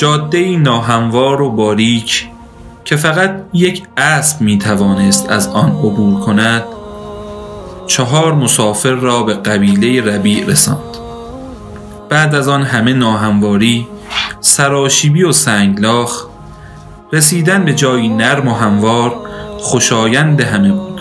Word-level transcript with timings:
جاده 0.00 0.56
ناهموار 0.56 1.42
و 1.42 1.50
باریک 1.50 2.28
که 2.84 2.96
فقط 2.96 3.42
یک 3.52 3.82
اسب 3.96 4.40
می 4.40 4.58
توانست 4.58 5.30
از 5.30 5.48
آن 5.48 5.70
عبور 5.70 6.20
کند 6.20 6.62
چهار 7.86 8.34
مسافر 8.34 8.90
را 8.90 9.22
به 9.22 9.34
قبیله 9.34 10.14
ربیع 10.14 10.46
رساند. 10.46 10.96
بعد 12.08 12.34
از 12.34 12.48
آن 12.48 12.62
همه 12.62 12.92
ناهمواری 12.92 13.88
سراشیبی 14.40 15.22
و 15.22 15.32
سنگلاخ 15.32 16.26
رسیدن 17.12 17.64
به 17.64 17.74
جایی 17.74 18.08
نرم 18.08 18.48
و 18.48 18.54
هموار 18.54 19.16
خوشایند 19.58 20.40
همه 20.40 20.72
بود. 20.72 21.00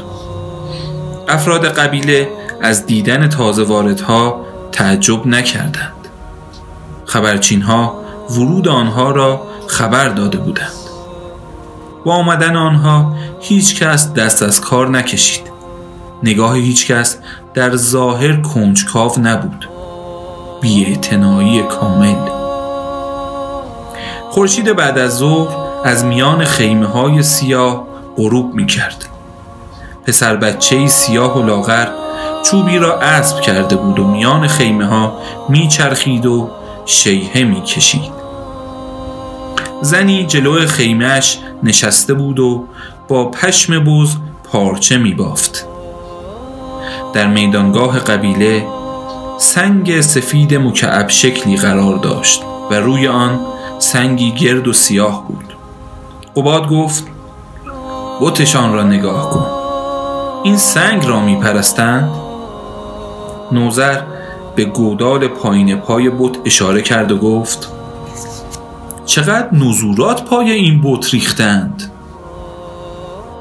افراد 1.28 1.66
قبیله 1.66 2.30
از 2.62 2.86
دیدن 2.86 3.30
تازه 3.30 3.64
واردها 3.64 4.46
تعجب 4.72 5.28
نکردند. 5.28 5.94
خبرچین 7.06 7.62
ها 7.62 7.99
ورود 8.32 8.68
آنها 8.68 9.12
را 9.12 9.42
خبر 9.68 10.10
داده 10.10 10.38
بودند. 10.38 10.72
با 12.06 12.14
آمدن 12.14 12.56
آنها 12.56 13.16
هیچ 13.40 13.84
کس 13.84 14.14
دست 14.14 14.44
از 14.44 14.62
کار 14.62 14.90
نکشید. 14.90 15.42
نگاه 16.24 16.56
هیچ 16.56 16.92
کس 16.92 17.18
در 17.54 17.76
ظاهر 17.76 18.36
کنجکاو 18.42 19.12
نبود. 19.22 19.70
بیاعتنایی 20.62 21.64
کامل. 21.64 22.16
خورشید 24.30 24.76
بعد 24.76 24.98
از 24.98 25.18
ظهر 25.18 25.56
از 25.86 26.06
میان 26.06 26.46
خیمه 26.46 26.86
های 26.88 27.24
سیاه 27.24 27.88
غروب 28.18 28.54
می 28.54 28.66
کرد 28.66 29.06
پسر 30.06 30.36
بچه 30.36 30.88
سیاه 30.88 31.40
و 31.40 31.46
لاغر 31.46 31.88
چوبی 32.44 32.78
را 32.78 33.00
اسب 33.00 33.42
کرده 33.42 33.76
بود 33.76 34.00
و 34.00 34.08
میان 34.08 34.48
خیمه 34.48 34.86
ها 34.86 35.20
می 35.50 35.68
چرخید 35.68 36.26
و 36.26 36.50
شیهه 36.86 37.44
می 37.44 37.62
کشید 37.62 38.19
زنی 39.82 40.26
جلو 40.26 40.66
خیمهش 40.66 41.40
نشسته 41.64 42.14
بود 42.14 42.40
و 42.40 42.66
با 43.08 43.26
پشم 43.26 43.84
بز 43.84 44.16
پارچه 44.44 44.98
می 44.98 45.14
بافت 45.14 45.66
در 47.14 47.28
میدانگاه 47.28 48.00
قبیله 48.00 48.68
سنگ 49.38 50.02
سفید 50.02 50.56
مکعب 50.56 51.10
شکلی 51.10 51.58
قرار 51.58 51.98
داشت 51.98 52.42
و 52.72 52.74
روی 52.74 53.08
آن 53.08 53.40
سنگی 53.80 54.32
گرد 54.32 54.68
و 54.68 54.74
سیاه 54.74 55.28
بود. 55.28 55.58
قباد 56.36 56.70
گفت 56.70 57.08
بوتشان 58.20 58.74
را 58.74 58.84
نگاه 58.84 59.30
کن 59.30 59.46
این 60.44 60.58
سنگ 60.58 61.06
را 61.06 61.20
می 61.20 61.36
پرستند 61.36 62.10
نوزر 63.52 64.02
به 64.56 64.66
گودال 64.66 65.28
پایین 65.28 65.76
پای 65.76 66.10
بت 66.10 66.38
اشاره 66.46 66.82
کرد 66.82 67.12
و 67.12 67.18
گفت 67.18 67.72
چقدر 69.10 69.56
نزورات 69.56 70.24
پای 70.24 70.52
این 70.52 70.82
بت 70.84 71.14
ریختند؟ 71.14 71.92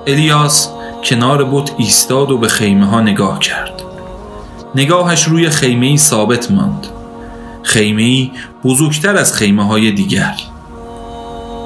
الیاس 0.06 0.68
کنار 1.04 1.44
بت 1.44 1.70
ایستاد 1.78 2.30
و 2.30 2.38
به 2.38 2.48
خیمه 2.48 2.86
ها 2.86 3.00
نگاه 3.00 3.38
کرد. 3.38 3.82
نگاهش 4.74 5.24
روی 5.24 5.50
خیمه 5.50 5.86
ای 5.86 5.96
ثابت 5.96 6.50
ماند. 6.50 6.86
خیمه 7.62 8.02
ای 8.02 8.30
بزرگتر 8.64 9.16
از 9.16 9.34
خیمه 9.34 9.66
های 9.66 9.92
دیگر. 9.92 10.34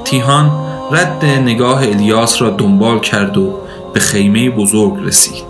تیهان 0.05 0.51
رد 0.91 1.25
نگاه 1.25 1.83
الیاس 1.83 2.41
را 2.41 2.49
دنبال 2.49 2.99
کرد 2.99 3.37
و 3.37 3.59
به 3.93 3.99
خیمه 3.99 4.49
بزرگ 4.49 4.93
رسید. 5.03 5.45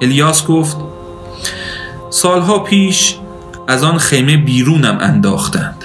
الیاس 0.00 0.46
گفت 0.46 0.76
سالها 2.10 2.58
پیش 2.58 3.16
از 3.68 3.84
آن 3.84 3.98
خیمه 3.98 4.36
بیرونم 4.36 4.98
انداختند 5.00 5.77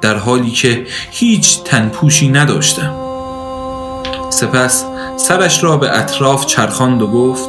در 0.00 0.16
حالی 0.16 0.50
که 0.50 0.86
هیچ 1.10 1.62
تنپوشی 1.62 2.28
نداشتم. 2.28 2.94
سپس 4.30 4.84
سرش 5.16 5.64
را 5.64 5.76
به 5.76 5.98
اطراف 5.98 6.46
چرخاند 6.46 7.02
و 7.02 7.06
گفت 7.06 7.48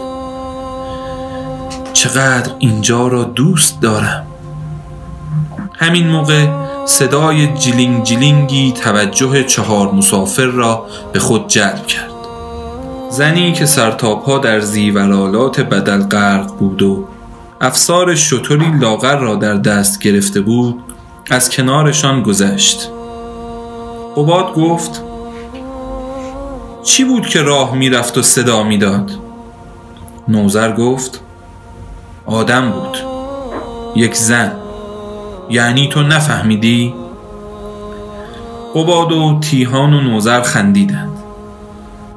چقدر 1.94 2.52
اینجا 2.60 3.08
را 3.08 3.24
دوست 3.24 3.82
دارم. 3.82 4.28
همین 5.74 6.08
موقع 6.08 6.48
صدای 6.86 7.48
جلینگ 7.48 8.04
جلینگی 8.04 8.72
توجه 8.72 9.44
چهار 9.44 9.92
مسافر 9.92 10.46
را 10.46 10.86
به 11.14 11.20
خود 11.20 11.48
جلب 11.48 11.88
کرد. 11.88 12.12
زنی 13.10 13.54
که 13.54 13.66
سرتاپا 13.66 14.38
در 14.38 14.60
زیورالات 14.60 15.60
بدل 15.60 16.04
غرق 16.04 16.58
بود 16.58 16.82
و 16.82 17.08
افسار 17.62 18.16
شطوری 18.16 18.72
لاغر 18.80 19.20
را 19.20 19.36
در 19.36 19.54
دست 19.54 20.00
گرفته 20.00 20.42
بود 20.42 20.84
از 21.32 21.50
کنارشان 21.50 22.24
گذشت. 22.24 22.90
قباد 24.16 24.54
گفت 24.54 25.02
چی 26.84 27.04
بود 27.04 27.28
که 27.28 27.42
راه 27.42 27.76
می‌رفت 27.76 28.18
و 28.18 28.22
صدا 28.22 28.64
می‌داد؟ 28.64 29.12
نوزر 30.28 30.72
گفت 30.72 31.22
آدم 32.26 32.72
بود 32.72 32.98
یک 33.96 34.16
زن 34.16 34.52
یعنی 35.50 35.90
تو 35.90 36.04
نفهمیدی؟ 36.04 36.94
قباد 38.76 39.12
و 39.12 39.40
تیهان 39.42 39.94
و 39.94 40.02
نوزر 40.02 40.42
خندیدند. 40.42 41.18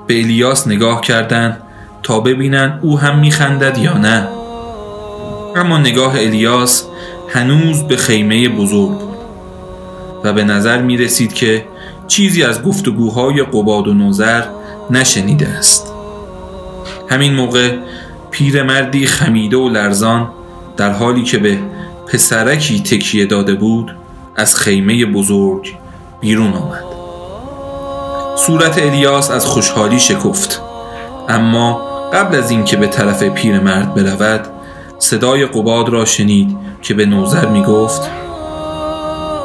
به 0.07 0.21
الیاس 0.21 0.67
نگاه 0.67 1.01
کردند 1.01 1.63
تا 2.03 2.21
ببینند 2.21 2.79
او 2.83 2.99
هم 2.99 3.19
میخندد 3.19 3.79
یا 3.79 3.99
نه. 3.99 4.29
اما 5.57 5.79
نگاه 5.79 6.15
الیاس 6.17 6.85
هنوز 7.33 7.83
به 7.83 7.97
خیمه 7.97 8.49
بزرگ 8.49 8.99
بود 8.99 9.19
و 10.25 10.33
به 10.33 10.45
نظر 10.45 10.83
می 10.83 10.97
رسید 10.97 11.33
که 11.33 11.65
چیزی 12.09 12.43
از 12.43 12.63
گفتگوهای 12.63 13.43
قباد 13.43 13.89
و 13.89 13.95
نوزر 13.95 14.45
نشنیده 14.91 15.49
است. 15.49 15.93
همین 17.09 17.35
موقع 17.35 17.77
پیرمردی 18.31 19.07
خمیده 19.07 19.57
و 19.57 19.69
لرزان 19.69 20.31
در 20.77 20.93
حالی 20.93 21.23
که 21.23 21.39
به 21.39 21.59
پسرکی 22.13 22.81
تکیه 22.81 23.27
داده 23.27 23.55
بود 23.55 23.97
از 24.37 24.57
خیمه 24.57 25.07
بزرگ 25.07 25.75
بیرون 26.21 26.53
آمد. 26.53 26.85
صورت 28.37 28.79
الیاس 28.79 29.31
از 29.31 29.47
خوشحالی 29.47 29.99
شکفت 29.99 30.61
اما 31.29 31.93
قبل 32.13 32.37
از 32.37 32.51
اینکه 32.51 32.77
به 32.77 32.87
طرف 32.87 33.23
پیرمرد 33.23 33.95
برود 33.95 34.47
صدای 34.99 35.47
قباد 35.47 35.89
را 35.89 36.05
شنید 36.05 36.57
که 36.83 36.95
به 36.95 37.07
نوزر 37.07 37.47
می 37.47 37.63
گفت 37.63 38.11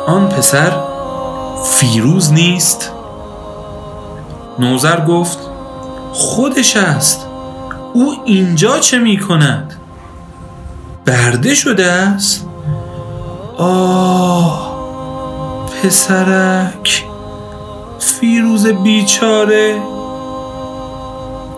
آن 0.08 0.30
پسر 0.30 0.72
فیروز 1.66 2.34
نیست. 2.34 2.92
نوزر 4.60 5.06
گفت 5.06 5.38
خودش 6.14 6.78
است 6.78 7.26
او 7.94 8.16
اینجا 8.26 8.80
چه 8.80 9.00
می 9.00 9.20
کند 9.20 9.74
برده 11.06 11.56
شده 11.56 11.86
است؟ 11.86 12.46
آه 13.58 14.78
پسرک 15.84 17.06
فیروز 18.00 18.68
بیچاره. 18.68 19.82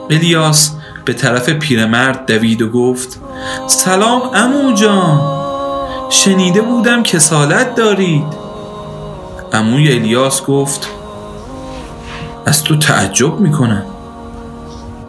الیاس 0.09 0.75
به 1.05 1.13
طرف 1.13 1.49
پیرمرد 1.49 2.25
دوید 2.25 2.61
و 2.61 2.69
گفت 2.69 3.19
سلام 3.67 4.21
امو 4.33 4.73
جان. 4.73 5.38
شنیده 6.09 6.61
بودم 6.61 7.03
که 7.03 7.19
سالت 7.19 7.75
دارید. 7.75 8.23
اموی 9.53 9.93
الیاس 9.93 10.45
گفت 10.45 10.89
از 12.45 12.63
تو 12.63 12.77
تعجب 12.77 13.39
می‌کنم. 13.39 13.85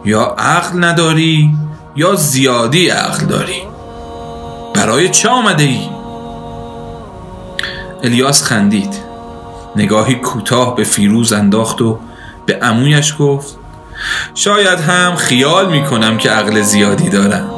یا 0.05 0.23
عقل 0.23 0.83
نداری 0.83 1.55
یا 1.95 2.15
زیادی 2.15 2.89
عقل 2.89 3.25
داری. 3.25 3.63
برای 4.73 5.09
چه 5.09 5.29
آمده 5.29 5.63
ای؟ 5.63 5.89
الیاس 8.03 8.43
خندید. 8.43 8.93
نگاهی 9.75 10.15
کوتاه 10.15 10.75
به 10.75 10.83
فیروز 10.83 11.33
انداخت 11.33 11.81
و 11.81 11.99
به 12.45 12.59
امویش 12.61 13.15
گفت 13.19 13.57
شاید 14.35 14.79
هم 14.79 15.15
خیال 15.15 15.71
می‌کنم 15.71 16.17
که 16.17 16.29
عقل 16.29 16.61
زیادی 16.61 17.09
دارم. 17.09 17.49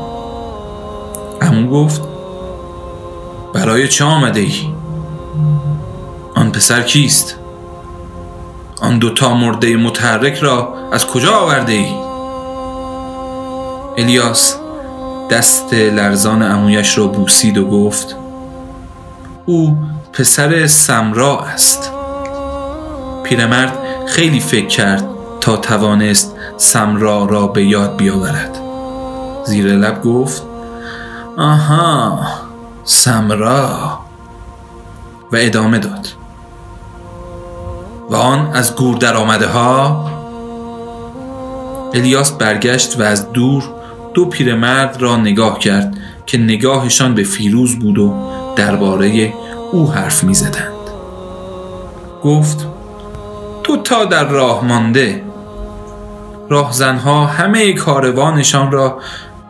امو 1.42 1.70
گفت 1.70 2.13
برای 3.54 3.88
چه 3.88 4.06
آمده 4.06 4.40
ای؟ 4.40 4.74
آن 6.36 6.52
پسر 6.52 6.82
کیست؟ 6.82 7.36
آن 8.82 9.00
دوتا 9.00 9.34
مرده 9.34 9.76
متحرک 9.76 10.36
را 10.36 10.74
از 10.92 11.08
کجا 11.08 11.32
آورده 11.32 11.74
ای؟ 11.74 11.94
الیاس 13.98 14.56
دست 15.30 15.74
لرزان 15.74 16.42
امویش 16.42 16.98
را 16.98 17.08
بوسید 17.08 17.58
و 17.58 17.68
گفت 17.68 18.16
او 19.46 19.78
پسر 20.14 20.68
سمرا 20.68 21.40
است 21.40 21.92
پیرمرد 23.24 23.78
خیلی 24.06 24.40
فکر 24.40 24.68
کرد 24.68 25.04
تا 25.42 25.58
توانست 25.58 26.36
سمرا 26.58 27.26
را 27.26 27.48
به 27.48 27.66
یاد 27.66 27.98
بیاورد 27.98 28.58
زیر 29.46 29.66
لب 29.66 30.02
گفت 30.02 30.44
آها 31.38 32.20
سمرا 32.84 34.00
و 35.32 35.36
ادامه 35.40 35.80
داد 35.80 36.08
و 38.10 38.16
آن 38.16 38.52
از 38.54 38.76
گور 38.76 38.98
در 38.98 39.16
آمده 39.16 39.48
ها 39.48 40.12
الیاس 41.94 42.32
برگشت 42.32 43.00
و 43.00 43.04
از 43.04 43.32
دور 43.32 43.64
دو 44.14 44.26
پیرمرد 44.26 45.02
را 45.02 45.18
نگاه 45.18 45.60
کرد 45.60 45.98
که 46.26 46.38
نگاهشان 46.38 47.16
به 47.16 47.24
فیروز 47.24 47.80
بود 47.80 47.98
و 47.98 48.14
درباره 48.56 49.34
او 49.72 49.92
حرف 49.92 50.24
می 50.24 50.34
زدند. 50.34 50.74
گفت 52.24 52.68
تو 53.64 53.78
تا 53.78 54.06
در 54.06 54.28
راه 54.28 54.66
مانده 54.66 55.24
راهزنها 56.50 57.26
همه 57.26 57.74
کاروانشان 57.74 58.72
را 58.72 59.00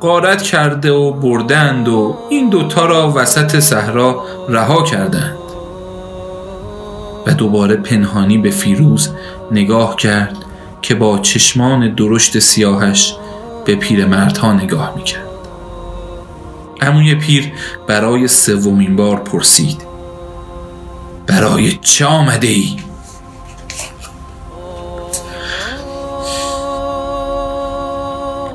قارت 0.03 0.41
کرده 0.41 0.91
و 0.91 1.11
بردند 1.11 1.87
و 1.87 2.17
این 2.29 2.49
دوتا 2.49 2.85
را 2.85 3.13
وسط 3.15 3.59
صحرا 3.59 4.23
رها 4.49 4.83
کردند 4.83 5.37
و 7.27 7.33
دوباره 7.33 7.75
پنهانی 7.75 8.37
به 8.37 8.49
فیروز 8.49 9.09
نگاه 9.51 9.95
کرد 9.95 10.37
که 10.81 10.95
با 10.95 11.19
چشمان 11.19 11.95
درشت 11.95 12.39
سیاهش 12.39 13.15
به 13.65 13.75
پیرمردها 13.75 14.53
نگاه 14.53 14.93
می‌کرد 14.95 15.27
اموی 16.81 17.15
پیر 17.15 17.53
برای 17.87 18.27
سومین 18.27 18.95
بار 18.95 19.19
پرسید 19.19 19.81
برای 21.27 21.71
چه 21.81 22.05
آمده 22.05 22.47
ای؟ 22.47 22.77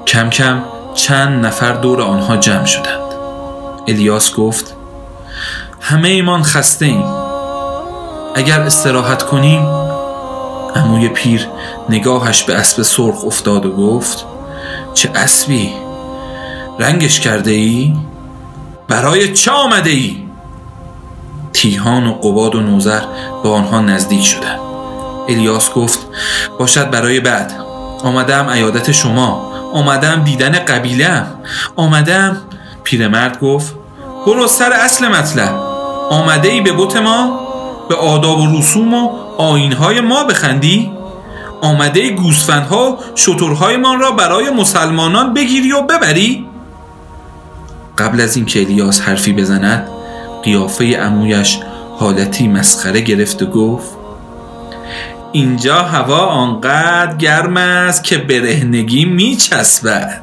کم 0.06 0.31
کم 0.31 0.78
چند 0.99 1.47
نفر 1.47 1.73
دور 1.73 2.03
آنها 2.03 2.37
جمع 2.37 2.65
شدند. 2.65 3.12
الیاس 3.89 4.35
گفت 4.35 4.75
همه 5.81 6.09
ایمان 6.09 6.43
خسته 6.43 6.87
ایم. 6.87 7.05
اگر 8.35 8.61
استراحت 8.61 9.23
کنیم؟ 9.23 9.67
اموی 10.75 11.09
پیر 11.09 11.49
نگاهش 11.89 12.43
به 12.43 12.55
اسب 12.55 12.83
سرخ 12.83 13.25
افتاد 13.25 13.67
و 13.67 13.73
گفت 13.73 14.25
چه 14.95 15.11
اسبی؟ 15.15 15.73
رنگش 16.79 17.21
کرده 17.21 17.51
ای؟ 17.51 17.97
برای 18.89 19.33
چه 19.33 19.51
آمده 19.51 19.91
ای؟ 19.91 20.23
تیهان 21.53 22.06
و 22.06 22.15
قباد 22.15 22.55
و 22.55 22.61
نوزر 22.61 23.01
به 23.43 23.49
آنها 23.49 23.81
نزدیک 23.81 24.25
شدند. 24.25 24.61
الیاس 25.29 25.73
گفت 25.73 25.99
باشد 26.59 26.91
برای 26.91 27.21
بعد. 27.21 27.53
آمدم 28.05 28.49
ایادت 28.49 28.93
شما. 28.93 29.48
آمدم 29.73 30.25
دیدن 30.25 30.53
قبیلم 30.53 31.26
آمدم 31.76 32.37
پیرمرد 32.85 33.41
گفت 33.41 33.75
برو 34.26 34.47
سر 34.47 34.73
اصل 34.73 35.09
مطلب. 35.09 35.55
آمده 36.11 36.49
ای 36.49 36.61
به 36.61 36.73
بوت 36.73 36.97
ما 36.97 37.41
به 37.88 37.94
آداب 37.94 38.38
و 38.38 38.59
رسوم 38.59 38.94
و 38.94 39.11
آینهای 39.38 40.00
ما 40.00 40.25
بخندی. 40.25 40.93
آمده 41.61 42.11
گوسفندها 42.11 42.99
شترهای 43.17 43.76
ما 43.76 43.94
را 43.94 44.11
برای 44.11 44.50
مسلمانان 44.50 45.35
بگیری 45.35 45.73
و 45.73 45.82
ببری. 45.82 46.47
قبل 47.99 48.20
از 48.20 48.37
اینکه 48.37 48.62
الیاس 48.62 49.00
حرفی 49.00 49.32
بزند 49.32 49.88
قیافه 50.43 50.99
امویش 51.00 51.59
حالتی 51.99 52.49
مسخره 52.49 53.00
گرفت 53.00 53.43
و 53.43 53.47
گفت 53.47 53.98
اینجا 55.33 55.83
هوا 55.83 56.19
آنقدر 56.19 57.17
گرم 57.17 57.57
است 57.57 58.05
که 58.05 58.19
برهنگی 58.19 59.05
میچسبد 59.05 60.23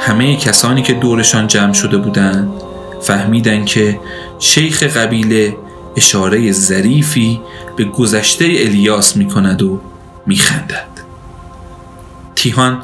همه 0.00 0.36
کسانی 0.36 0.82
که 0.82 0.92
دورشان 0.92 1.46
جمع 1.46 1.72
شده 1.72 1.96
بودند 1.96 2.50
فهمیدند 3.00 3.66
که 3.66 4.00
شیخ 4.38 4.82
قبیله 4.82 5.56
اشاره 5.96 6.52
ظریفی 6.52 7.40
به 7.76 7.84
گذشته 7.84 8.44
الیاس 8.44 9.16
می 9.16 9.28
کند 9.28 9.62
و 9.62 9.80
می 10.26 10.36
خندد. 10.36 10.88
تیهان 12.36 12.82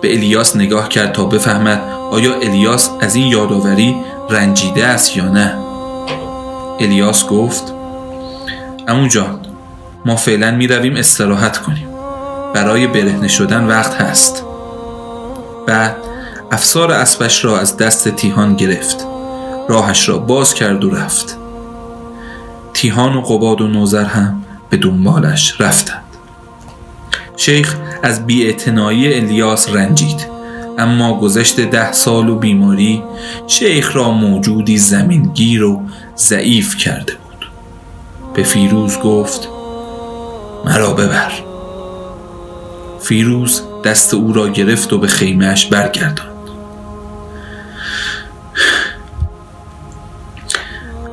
به 0.00 0.14
الیاس 0.14 0.56
نگاه 0.56 0.88
کرد 0.88 1.12
تا 1.12 1.24
بفهمد 1.24 1.82
آیا 2.10 2.34
الیاس 2.34 2.90
از 3.00 3.14
این 3.14 3.26
یادآوری 3.26 3.96
رنجیده 4.30 4.86
است 4.86 5.16
یا 5.16 5.28
نه 5.28 5.54
الیاس 6.80 7.26
گفت 7.26 7.72
امو 8.88 9.08
جان 9.08 9.40
ما 10.04 10.16
فعلا 10.16 10.50
می 10.50 10.66
رویم 10.66 10.96
استراحت 10.96 11.58
کنیم. 11.58 11.88
برای 12.54 12.86
برهنه 12.86 13.28
شدن 13.28 13.64
وقت 13.64 13.94
هست. 13.94 14.44
بعد 15.66 15.96
افسار 16.50 16.92
اسبش 16.92 17.44
را 17.44 17.58
از 17.58 17.76
دست 17.76 18.08
تیهان 18.08 18.56
گرفت. 18.56 19.06
راهش 19.68 20.08
را 20.08 20.18
باز 20.18 20.54
کرد 20.54 20.84
و 20.84 20.90
رفت. 20.90 21.36
تیهان 22.74 23.14
و 23.14 23.20
قباد 23.20 23.60
و 23.60 23.68
نوزر 23.68 24.04
هم 24.04 24.42
به 24.70 24.76
دنبالش 24.76 25.60
رفتند. 25.60 26.02
شیخ 27.36 27.76
از 28.02 28.26
بیاعتنایی 28.26 29.14
الیاس 29.14 29.68
رنجید. 29.68 30.26
اما 30.78 31.20
گذشت 31.20 31.60
ده 31.60 31.92
سال 31.92 32.28
و 32.28 32.34
بیماری 32.34 33.02
شیخ 33.46 33.96
را 33.96 34.10
موجودی 34.10 34.78
زمینگیر 34.78 35.64
و 35.64 35.82
ضعیف 36.16 36.76
کرده 36.76 37.12
بود. 37.12 37.25
به 38.36 38.42
فیروز 38.42 38.98
گفت 38.98 39.48
مرا 40.64 40.92
ببر. 40.92 41.32
فیروز 43.00 43.62
دست 43.84 44.14
او 44.14 44.32
را 44.32 44.48
گرفت 44.48 44.92
و 44.92 44.98
به 44.98 45.06
خیمهش 45.06 45.66
برگرداند. 45.66 46.36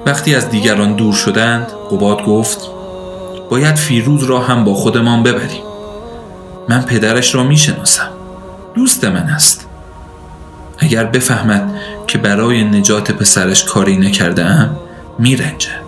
وقتی 0.05 0.35
از 0.35 0.49
دیگران 0.49 0.95
دور 0.95 1.13
شدند 1.13 1.67
قباد 1.91 2.25
گفت 2.25 2.59
باید 3.49 3.75
فیروز 3.75 4.23
را 4.23 4.39
هم 4.39 4.63
با 4.63 4.73
خودمان 4.73 5.23
ببریم. 5.23 5.63
من 6.69 6.81
پدرش 6.81 7.35
را 7.35 7.43
می‌شناسم. 7.43 8.09
دوست 8.75 9.05
من 9.05 9.15
است. 9.15 9.67
اگر 10.77 11.03
بفهمد 11.03 11.75
که 12.07 12.17
برای 12.17 12.63
نجات 12.63 13.11
پسرش 13.11 13.63
کاری 13.63 13.97
نکرده 13.97 14.45
ام 14.45 14.77
میرنجد. 15.19 15.82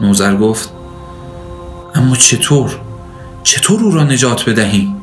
نوزر 0.00 0.36
گفت 0.36 0.72
اما 1.94 2.16
چطور؟ 2.16 2.80
چطور 3.42 3.84
او 3.84 3.90
را 3.90 4.04
نجات 4.04 4.50
بدهیم؟ 4.50 5.02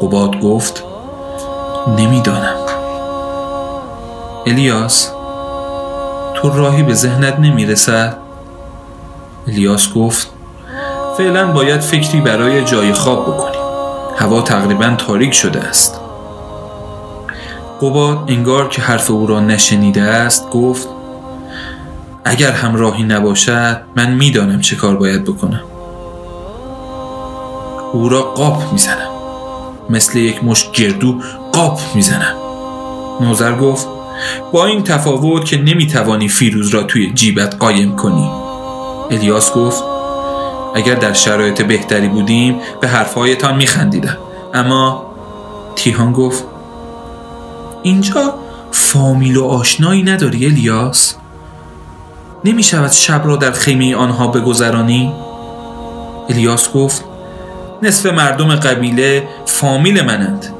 قباد 0.00 0.40
گفت 0.40 0.84
نمی‌دانم 1.98 2.56
الیاس 4.46 5.10
تو 6.34 6.50
راهی 6.50 6.82
به 6.82 6.94
ذهنت 6.94 7.38
نمی‌رسد؟ 7.38 8.16
الیاس 9.48 9.92
گفت 9.92 10.28
فعلا 11.18 11.52
باید 11.52 11.80
فکری 11.80 12.20
برای 12.20 12.64
جای 12.64 12.92
خواب 12.92 13.22
بکنیم 13.26 13.60
هوا 14.16 14.42
تقریبا 14.42 14.94
تاریک 14.98 15.32
شده 15.32 15.60
است 15.60 16.00
قباد 17.82 18.18
انگار 18.28 18.68
که 18.68 18.82
حرف 18.82 19.10
او 19.10 19.26
را 19.26 19.40
نشنیده 19.40 20.02
است 20.02 20.50
گفت 20.50 20.88
اگر 22.30 22.50
همراهی 22.50 23.02
نباشد 23.02 23.80
من 23.96 24.14
می‌دانم 24.14 24.60
چه 24.60 24.76
کار 24.76 24.96
باید 24.96 25.24
بکنم. 25.24 25.60
او 27.92 28.08
را 28.08 28.22
قاپ 28.22 28.72
می‌زنم. 28.72 29.10
مثل 29.90 30.18
یک 30.18 30.44
مش 30.44 30.70
گردو 30.70 31.20
قاپ 31.52 31.80
می‌زنم. 31.94 32.34
نوزر 33.20 33.56
گفت 33.56 33.86
با 34.52 34.66
این 34.66 34.82
تفاوت 34.82 35.44
که 35.44 35.56
نمی‌توانی 35.56 36.28
فیروز 36.28 36.68
را 36.68 36.82
توی 36.82 37.12
جیبت 37.14 37.56
قایم 37.58 37.96
کنی. 37.96 38.30
الیاس 39.10 39.52
گفت 39.52 39.84
اگر 40.74 40.94
در 40.94 41.12
شرایط 41.12 41.62
بهتری 41.62 42.08
بودیم 42.08 42.60
به 42.80 42.88
حرفهایتان 42.88 43.56
میخندیدم. 43.56 44.16
اما 44.54 45.06
تیهان 45.76 46.12
گفت 46.12 46.44
اینجا 47.82 48.34
فامیل 48.70 49.36
و 49.36 49.44
آشنایی 49.44 50.02
نداری 50.02 50.46
الیاس؟ 50.46 51.16
نمی 52.44 52.62
شود 52.62 52.90
شب 52.90 53.22
را 53.24 53.36
در 53.36 53.50
خیمه 53.50 53.96
آنها 53.96 54.26
بگذرانی؟ 54.26 55.12
الیاس 56.28 56.72
گفت 56.72 57.04
نصف 57.82 58.06
مردم 58.06 58.56
قبیله 58.56 59.28
فامیل 59.46 60.04
منند 60.04 60.54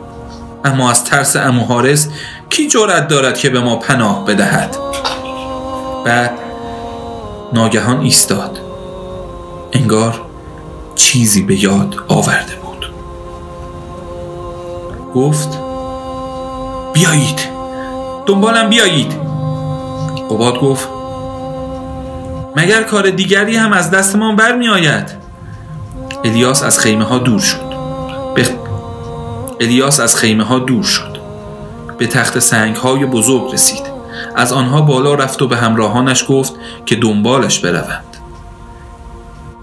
اما 0.64 0.90
از 0.90 1.04
ترس 1.04 1.36
اموهارس 1.36 2.08
کی 2.50 2.68
جرأت 2.68 3.08
دارد 3.08 3.38
که 3.38 3.50
به 3.50 3.60
ما 3.60 3.76
پناه 3.76 4.24
بدهد؟ 4.24 4.76
بعد 6.04 6.32
ناگهان 7.52 8.00
ایستاد. 8.00 8.58
انگار 9.72 10.20
چیزی 10.94 11.42
به 11.42 11.62
یاد 11.62 11.94
آورده 12.08 12.54
بود. 12.54 12.92
گفت 15.14 15.48
بیایید. 16.92 17.40
دنبالم 18.26 18.68
بیایید. 18.68 19.12
قباد 20.30 20.60
گفت 20.60 20.99
مگر 22.56 22.82
کار 22.82 23.10
دیگری 23.10 23.56
هم 23.56 23.72
از 23.72 23.90
دستمان 23.90 24.36
برمی 24.36 24.68
آید 24.68 25.10
الیاس 26.24 26.62
از 26.62 26.78
خیمه 26.78 27.04
ها 27.04 27.18
دور 27.18 27.40
شد. 27.40 27.70
به 28.34 28.48
الیاس 29.60 30.00
از 30.00 30.16
خیمه 30.16 30.44
ها 30.44 30.58
دور 30.58 30.82
شد. 30.82 31.20
به 31.98 32.06
تخت 32.06 32.38
سنگ 32.38 32.76
های 32.76 33.06
بزرگ 33.06 33.52
رسید. 33.52 33.82
از 34.36 34.52
آنها 34.52 34.80
بالا 34.80 35.14
رفت 35.14 35.42
و 35.42 35.48
به 35.48 35.56
همراهانش 35.56 36.24
گفت 36.28 36.52
که 36.86 36.96
دنبالش 36.96 37.58
بروند. 37.58 38.04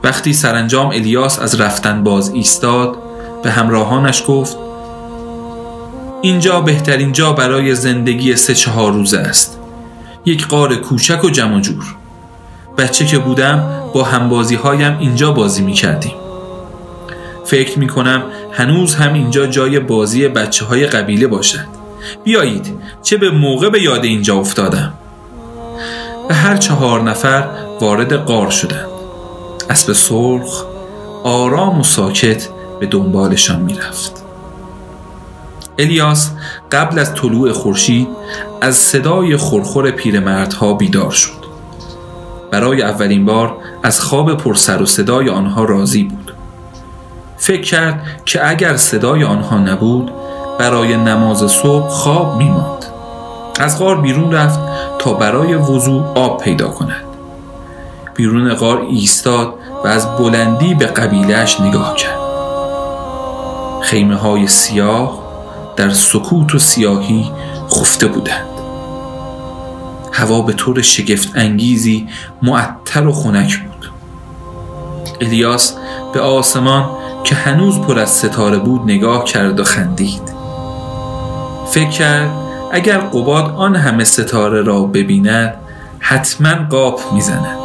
وقتی 0.03 0.33
سرانجام 0.33 0.87
الیاس 0.87 1.39
از 1.39 1.61
رفتن 1.61 2.03
باز 2.03 2.29
ایستاد 2.29 2.97
به 3.43 3.51
همراهانش 3.51 4.23
گفت 4.27 4.57
اینجا 6.21 6.61
بهترین 6.61 7.11
جا 7.11 7.33
برای 7.33 7.75
زندگی 7.75 8.35
سه 8.35 8.55
چهار 8.55 8.91
روزه 8.91 9.19
است. 9.19 9.59
یک 10.25 10.47
قار 10.47 10.75
کوچک 10.75 11.23
و 11.23 11.29
جمع 11.29 11.61
جور. 11.61 11.95
بچه 12.77 13.05
که 13.05 13.19
بودم 13.19 13.83
با 13.93 14.03
همبازی 14.03 14.55
هایم 14.55 14.97
اینجا 14.99 15.31
بازی 15.31 15.63
می 15.63 15.73
کردیم 15.73 16.13
فکر 17.45 17.79
می 17.79 17.87
کنم 17.87 18.23
هنوز 18.51 18.95
هم 18.95 19.13
اینجا 19.13 19.47
جای 19.47 19.79
بازی 19.79 20.27
بچه 20.27 20.65
های 20.65 20.87
قبیله 20.87 21.27
باشد. 21.27 21.65
بیایید 22.23 22.79
چه 23.03 23.17
به 23.17 23.29
موقع 23.29 23.69
به 23.69 23.81
یاد 23.81 24.03
اینجا 24.03 24.35
افتادم. 24.35 24.93
و 26.29 26.33
هر 26.33 26.57
چهار 26.57 27.01
نفر 27.01 27.47
وارد 27.81 28.13
قار 28.13 28.49
شدند. 28.49 28.87
اسب 29.69 29.93
سرخ 29.93 30.63
آرام 31.23 31.79
و 31.79 31.83
ساکت 31.83 32.47
به 32.79 32.85
دنبالشان 32.85 33.61
می‌رفت. 33.61 34.23
الیاس 35.77 36.31
قبل 36.71 36.99
از 36.99 37.15
طلوع 37.15 37.51
خورشید 37.51 38.07
از 38.61 38.75
صدای 38.75 39.37
خورخور 39.37 39.91
پیرمردها 39.91 40.73
بیدار 40.73 41.11
شد. 41.11 41.46
برای 42.51 42.81
اولین 42.81 43.25
بار 43.25 43.57
از 43.83 44.01
خواب 44.01 44.37
پرسر 44.37 44.81
و 44.81 44.85
صدای 44.85 45.29
آنها 45.29 45.63
راضی 45.63 46.03
بود. 46.03 46.33
فکر 47.37 47.61
کرد 47.61 48.01
که 48.25 48.49
اگر 48.49 48.75
صدای 48.75 49.23
آنها 49.23 49.57
نبود 49.57 50.11
برای 50.59 50.97
نماز 50.97 51.51
صبح 51.51 51.87
خواب 51.87 52.37
میماند. 52.37 52.85
از 53.59 53.79
غار 53.79 54.01
بیرون 54.01 54.31
رفت 54.31 54.59
تا 54.99 55.13
برای 55.13 55.55
وضوع 55.55 56.03
آب 56.15 56.41
پیدا 56.43 56.67
کند. 56.67 57.03
بیرون 58.15 58.53
غار 58.53 58.81
ایستاد 58.89 59.53
و 59.83 59.87
از 59.87 60.17
بلندی 60.17 60.73
به 60.73 60.85
قبیلهش 60.85 61.61
نگاه 61.61 61.95
کرد. 61.95 62.19
خیمه 63.81 64.15
های 64.15 64.47
سیاه 64.47 65.19
در 65.75 65.89
سکوت 65.89 66.55
و 66.55 66.59
سیاهی 66.59 67.31
خفته 67.71 68.07
بودند. 68.07 68.56
هوا 70.17 70.41
به 70.41 70.53
طور 70.53 70.81
شگفت 70.81 71.31
انگیزی 71.35 72.07
معطر 72.41 73.07
و 73.07 73.11
خنک 73.11 73.59
بود. 73.59 73.91
الیاس 75.21 75.73
به 76.13 76.21
آسمان 76.21 76.89
که 77.23 77.35
هنوز 77.35 77.79
پر 77.79 77.99
از 77.99 78.09
ستاره 78.09 78.57
بود 78.57 78.81
نگاه 78.81 79.23
کرد 79.23 79.59
و 79.59 79.63
خندید. 79.63 80.21
فکر 81.69 81.89
کرد 81.89 82.29
اگر 82.71 82.97
قباد 82.97 83.53
آن 83.55 83.75
همه 83.75 84.03
ستاره 84.03 84.61
را 84.61 84.81
ببیند 84.81 85.53
حتما 85.99 86.53
قاپ 86.69 87.13
می‌زند. 87.13 87.57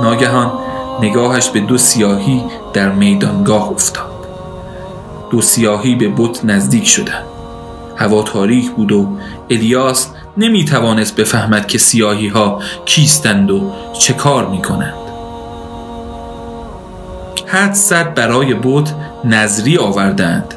ناگهان 0.00 0.52
نگاهش 1.00 1.48
به 1.48 1.60
دو 1.60 1.78
سیاهی 1.78 2.44
در 2.72 2.88
میدانگاه 2.88 3.68
افتاد. 3.68 4.26
دو 5.30 5.42
سیاهی 5.42 5.94
به 5.94 6.08
بت 6.08 6.44
نزدیک 6.44 6.86
شدند. 6.86 7.24
هوا 7.96 8.22
تاریک 8.22 8.70
بود 8.70 8.92
و 8.92 9.08
الیاس 9.50 10.10
نمی 10.36 10.64
توانست 10.64 11.16
بفهمد 11.16 11.66
که 11.66 11.78
سیاهی 11.78 12.28
ها 12.28 12.60
کیستند 12.86 13.50
و 13.50 13.72
چه 13.98 14.12
کار 14.12 14.48
می 14.48 14.62
کنند 14.62 14.94
حد 17.46 17.72
زد 17.72 18.14
برای 18.14 18.54
بت 18.62 18.94
نظری 19.24 19.78
آوردند 19.78 20.54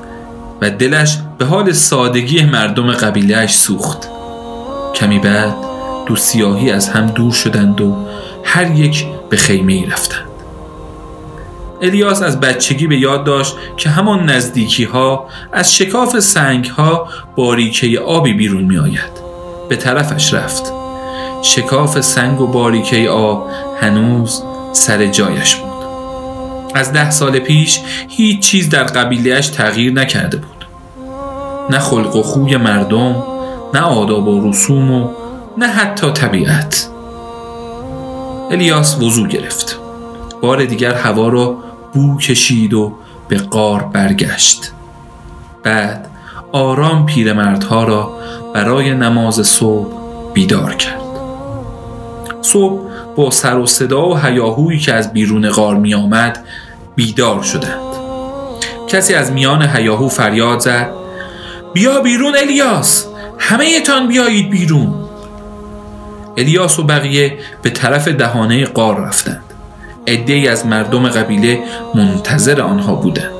و 0.61 0.69
دلش 0.69 1.17
به 1.37 1.45
حال 1.45 1.71
سادگی 1.71 2.43
مردم 2.43 2.91
قبیلهش 2.91 3.55
سوخت. 3.55 4.07
کمی 4.95 5.19
بعد 5.19 5.55
دو 6.05 6.15
سیاهی 6.15 6.71
از 6.71 6.89
هم 6.89 7.07
دور 7.07 7.33
شدند 7.33 7.81
و 7.81 7.95
هر 8.43 8.71
یک 8.71 9.05
به 9.29 9.37
خیمه 9.37 9.73
ای 9.73 9.85
رفتند. 9.85 10.27
الیاس 11.81 12.21
از 12.21 12.39
بچگی 12.39 12.87
به 12.87 12.97
یاد 12.97 13.23
داشت 13.23 13.55
که 13.77 13.89
همان 13.89 14.29
نزدیکی 14.29 14.83
ها 14.83 15.27
از 15.53 15.75
شکاف 15.75 16.19
سنگ 16.19 16.65
ها 16.65 17.07
باریکه 17.35 17.99
آبی 17.99 18.33
بیرون 18.33 18.63
می 18.63 18.77
آید 18.77 19.16
به 19.69 19.75
طرفش 19.75 20.33
رفت. 20.33 20.73
شکاف 21.41 22.01
سنگ 22.01 22.41
و 22.41 22.47
باریکه 22.47 23.09
آب 23.09 23.49
هنوز 23.81 24.43
سر 24.71 25.05
جایش 25.05 25.55
بود. 25.55 25.67
از 26.75 26.93
ده 26.93 27.11
سال 27.11 27.39
پیش 27.39 27.79
هیچ 28.07 28.39
چیز 28.39 28.69
در 28.69 28.83
قبیلهش 28.83 29.47
تغییر 29.47 29.93
نکرده 29.93 30.37
بود. 30.37 30.67
نه 31.69 31.79
خلق 31.79 32.15
و 32.15 32.23
خوی 32.23 32.57
مردم 32.57 33.23
نه 33.73 33.79
آداب 33.81 34.27
و 34.27 34.49
رسوم 34.49 34.91
و 34.91 35.09
نه 35.57 35.67
حتی 35.67 36.11
طبیعت. 36.11 36.87
الیاس 38.51 39.01
وضو 39.01 39.27
گرفت. 39.27 39.79
بار 40.41 40.65
دیگر 40.65 40.93
هوا 40.93 41.29
را 41.29 41.57
بو 41.93 42.17
کشید 42.17 42.73
و 42.73 42.93
به 43.27 43.37
قار 43.37 43.83
برگشت. 43.83 44.71
بعد 45.63 46.07
آرام 46.51 47.05
پیرمردها 47.05 47.83
را 47.83 48.11
برای 48.53 48.93
نماز 48.93 49.47
صبح 49.47 49.87
بیدار 50.33 50.75
کرد. 50.75 51.01
صبح 52.41 52.81
با 53.15 53.31
سر 53.31 53.57
و 53.57 53.65
صدا 53.65 54.09
و 54.09 54.17
هیاهویی 54.17 54.79
که 54.79 54.93
از 54.93 55.13
بیرون 55.13 55.49
غار 55.49 55.75
می 55.75 55.93
آمد 55.93 56.45
بیدار 56.95 57.43
شدند. 57.43 57.87
کسی 58.87 59.13
از 59.13 59.31
میان 59.31 59.61
هیاهو 59.61 60.07
فریاد 60.07 60.59
زد 60.59 60.89
بیا 61.73 61.99
بیرون 61.99 62.35
الیاس 62.35 63.07
همه 63.39 63.81
تان 63.81 64.07
بیایید 64.07 64.49
بیرون. 64.49 64.93
الیاس 66.37 66.79
و 66.79 66.83
بقیه 66.83 67.37
به 67.61 67.69
طرف 67.69 68.07
دهانه 68.07 68.65
قار 68.65 69.01
رفتند. 69.01 69.43
عدهای 70.07 70.47
از 70.47 70.65
مردم 70.65 71.09
قبیله 71.09 71.59
منتظر 71.95 72.61
آنها 72.61 72.95
بودند. 72.95 73.31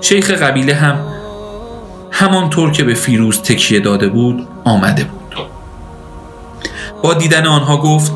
شیخ 0.00 0.30
قبیله 0.30 0.74
هم 0.74 0.98
همانطور 2.18 2.70
که 2.70 2.84
به 2.84 2.94
فیروز 2.94 3.42
تکیه 3.42 3.80
داده 3.80 4.08
بود 4.08 4.48
آمده 4.64 5.04
بود 5.04 5.36
با 7.02 7.14
دیدن 7.14 7.46
آنها 7.46 7.76
گفت 7.76 8.12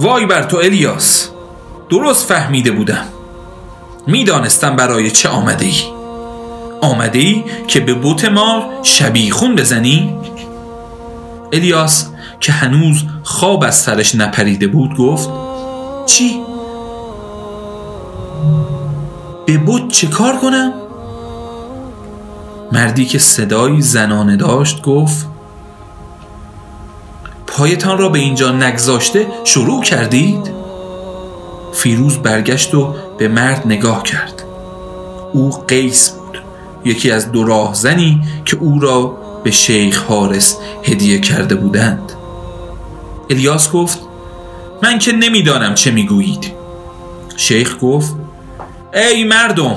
وای 0.00 0.26
بر 0.26 0.42
تو 0.42 0.56
الیاس 0.56 1.30
درست 1.90 2.28
فهمیده 2.28 2.70
بودم 2.70 3.04
می‌دانستم 4.06 4.76
برای 4.76 5.10
چه 5.10 5.28
آمده 5.28 5.64
ای 5.64 5.82
آمده 6.80 7.18
ای 7.18 7.44
که 7.66 7.80
به 7.80 7.94
بوت 7.94 8.24
ما 8.24 8.64
شبیخون 8.82 9.54
بزنی؟ 9.54 10.18
الیاس 11.52 12.10
که 12.40 12.52
هنوز 12.52 13.04
خواب 13.22 13.64
از 13.64 13.76
سرش 13.80 14.14
نپریده 14.14 14.66
بود 14.66 14.96
گفت 14.96 15.30
چی؟ 16.06 16.40
به 19.46 19.58
بوت 19.58 19.88
چه 19.88 20.06
کار 20.06 20.36
کنم؟ 20.36 20.79
مردی 22.72 23.04
که 23.04 23.18
صدایی 23.18 23.82
زنانه 23.82 24.36
داشت 24.36 24.82
گفت 24.82 25.26
پایتان 27.46 27.98
را 27.98 28.08
به 28.08 28.18
اینجا 28.18 28.52
نگذاشته 28.52 29.26
شروع 29.44 29.82
کردید؟ 29.82 30.50
فیروز 31.72 32.18
برگشت 32.18 32.74
و 32.74 32.94
به 33.18 33.28
مرد 33.28 33.62
نگاه 33.66 34.02
کرد. 34.02 34.42
او 35.32 35.50
قیس 35.68 36.10
بود 36.10 36.42
یکی 36.84 37.10
از 37.10 37.32
دو 37.32 37.44
راهزنی 37.44 38.22
که 38.44 38.56
او 38.56 38.80
را 38.80 39.16
به 39.44 39.50
شیخ 39.50 40.04
حارس 40.04 40.56
هدیه 40.84 41.20
کرده 41.20 41.54
بودند. 41.54 42.12
الیاس 43.30 43.72
گفت 43.72 43.98
من 44.82 44.98
که 44.98 45.12
نمی‌دانم 45.12 45.74
چه 45.74 45.90
می‌گویید. 45.90 46.52
شیخ 47.36 47.76
گفت 47.82 48.14
ای 48.94 49.24
مردم 49.24 49.76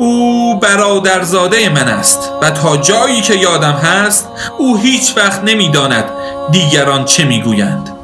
او 0.00 0.58
برادرزاده 0.60 1.68
من 1.68 1.88
است 1.88 2.32
و 2.42 2.50
تا 2.50 2.76
جایی 2.76 3.20
که 3.20 3.34
یادم 3.34 3.72
هست 3.72 4.28
او 4.58 4.76
هیچ 4.76 5.16
وقت 5.16 5.44
نمی‌داند 5.44 6.04
دیگران 6.50 7.04
چه 7.04 7.24
می‌گویند. 7.24 7.96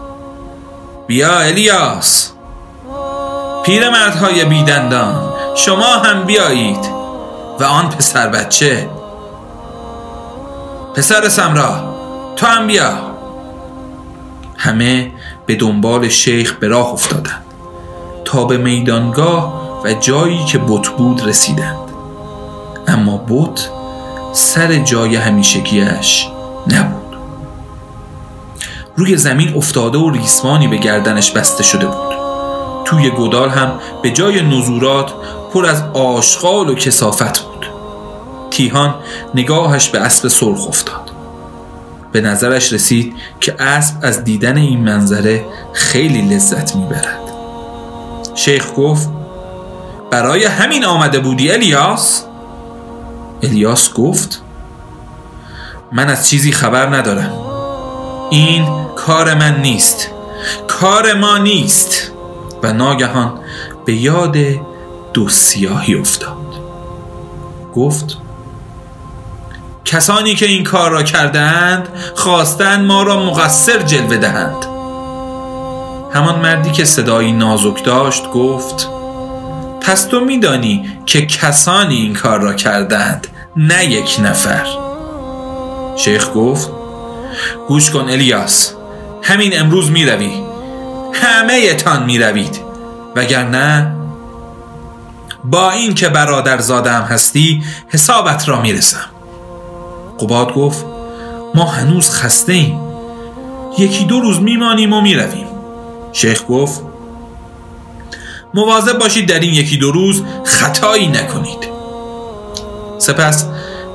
بیا 1.07 1.38
الیاس. 1.38 2.33
پیرمردهای 3.65 4.45
بیدندان 4.45 5.33
شما 5.55 5.87
هم 5.87 6.25
بیایید 6.25 6.88
و 7.61 7.65
آن 7.65 7.88
پسر 7.88 8.29
بچه. 8.29 8.88
پسر 10.95 11.29
سمرا 11.29 11.95
تو 12.37 12.47
هم 12.47 12.67
بیا. 12.67 12.93
همه 14.57 15.12
به 15.47 15.55
دنبال 15.55 16.09
شیخ 16.09 16.53
به 16.53 16.69
راه 16.69 16.93
افتادند 16.93 17.45
تا 18.25 18.45
به 18.45 18.57
میدانگاه 18.57 19.67
و 19.85 19.93
جایی 19.93 20.45
که 20.45 20.59
بت 20.59 20.88
بود 20.88 21.29
رسیدند. 21.29 21.86
اما 22.88 23.25
بت 23.28 23.69
سر 24.33 24.76
جای 24.76 25.16
همیشگیش 25.16 26.26
نبود. 26.66 27.16
روی 28.97 29.16
زمین 29.16 29.57
افتاده 29.57 29.99
و 29.99 30.11
ریسمانی 30.11 30.69
به 30.69 30.76
گردنش 30.76 31.31
بسته 31.31 31.62
شده 31.62 31.87
بود. 31.87 32.16
توی 32.85 33.11
گدال 33.11 33.49
هم 33.49 33.73
به 34.02 34.11
جای 34.11 34.43
نزورات 34.43 35.12
پر 35.52 35.66
از 35.66 35.83
آشغال 35.95 36.69
و 36.69 36.75
کسافت 36.75 37.40
بود. 37.40 37.66
تیهان 38.50 38.95
نگاهش 39.35 39.88
به 39.88 39.99
اسب 39.99 40.28
سرخ 40.28 40.69
افتاد. 40.69 41.11
به 42.12 42.21
نظرش 42.21 42.73
رسید 42.73 43.14
که 43.40 43.62
اسب 43.62 43.95
از 44.02 44.25
دیدن 44.25 44.57
این 44.57 44.81
منظره 44.81 45.45
خیلی 45.73 46.23
لذت 46.23 46.76
می‌برد. 46.76 47.21
شیخ 48.35 48.66
گفت 48.76 49.09
برای 50.11 50.45
همین 50.45 50.85
آمده 50.85 51.19
بودی 51.19 51.52
الیاس؟ 51.52 52.25
الیاس 53.43 53.93
گفت 53.93 54.43
من 55.93 56.09
از 56.09 56.28
چیزی 56.28 56.52
خبر 56.52 56.97
ندارم. 56.97 57.33
این 58.31 58.66
کار 58.97 59.35
من 59.35 59.61
نیست. 59.61 60.11
کار 60.69 61.14
ما 61.14 61.38
نیست. 61.38 62.12
و 62.62 62.73
ناگهان 62.73 63.40
به 63.85 63.95
یاد 63.95 64.37
دو 65.12 65.28
سیاهی 65.28 65.95
افتاد. 65.95 66.37
گفت 67.75 68.16
کسانی 69.85 70.35
که 70.35 70.47
این 70.47 70.64
کار 70.64 70.90
را 70.90 71.02
کردند 71.02 71.88
خواستند 72.14 72.87
ما 72.87 73.02
را 73.02 73.26
مقصر 73.26 73.83
جلوه 73.83 74.16
دهند. 74.16 74.66
همان 76.14 76.38
مردی 76.38 76.71
که 76.71 76.85
صدایی 76.85 77.33
نازک 77.33 77.85
داشت 77.85 78.31
گفت 78.31 78.96
پس 79.87 80.05
تو 80.05 80.21
میدانی 80.21 80.90
که 81.07 81.26
کسانی 81.26 81.97
این 81.97 82.14
کار 82.14 82.40
را 82.40 82.55
کردند 82.55 83.26
نه 83.57 83.85
یک 83.85 84.16
نفر. 84.23 84.66
شیخ 85.97 86.28
گفت 86.35 86.71
گوش 87.69 87.90
کن 87.90 88.09
الیاس 88.11 88.75
همین 89.23 89.61
امروز 89.61 89.90
می 89.90 90.07
روی 90.07 90.31
همه 91.12 91.75
تان 91.75 92.05
می 92.05 92.19
روید 92.19 92.61
وگرنه 93.16 93.93
با 95.45 95.71
این 95.71 95.95
که 95.95 96.09
برادر 96.09 96.59
زادم 96.59 97.02
هستی 97.02 97.62
حسابت 97.88 98.49
را 98.49 98.61
می‌رسم. 98.61 99.11
قباد 100.21 100.55
گفت 100.55 100.85
ما 101.55 101.64
هنوز 101.64 102.11
خسته 102.11 102.52
ایم 102.52 102.81
یکی 103.78 104.05
دو 104.05 104.21
روز 104.21 104.40
میمانیم 104.40 104.93
و 104.93 105.00
می‌رویم. 105.00 105.47
شیخ 106.12 106.43
گفت 106.49 106.96
مواظب 108.56 108.98
باشید 108.98 109.28
در 109.28 109.40
این 109.40 109.54
یکی 109.54 109.76
دو 109.76 109.92
روز 109.92 110.22
خطایی 110.44 111.06
نکنید. 111.06 111.68
سپس 112.98 113.46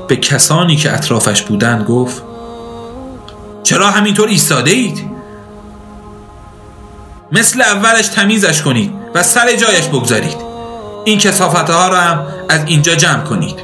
به 0.07 0.15
کسانی 0.15 0.75
که 0.75 0.93
اطرافش 0.93 1.41
بودند 1.41 1.85
گفت 1.85 2.23
چرا 3.63 3.91
همینطور 3.91 4.27
ایستاده 4.27 4.71
اید؟ 4.71 5.11
مثل 7.31 7.61
اولش 7.61 8.07
تمیزش 8.07 8.61
کنید 8.61 8.93
و 9.13 9.23
سر 9.23 9.55
جایش 9.55 9.87
بگذارید. 9.87 10.37
این 11.05 11.17
کسافت 11.17 11.69
ها 11.69 11.87
را 11.87 12.01
هم 12.01 12.25
از 12.49 12.61
اینجا 12.65 12.95
جمع 12.95 13.23
کنید. 13.23 13.59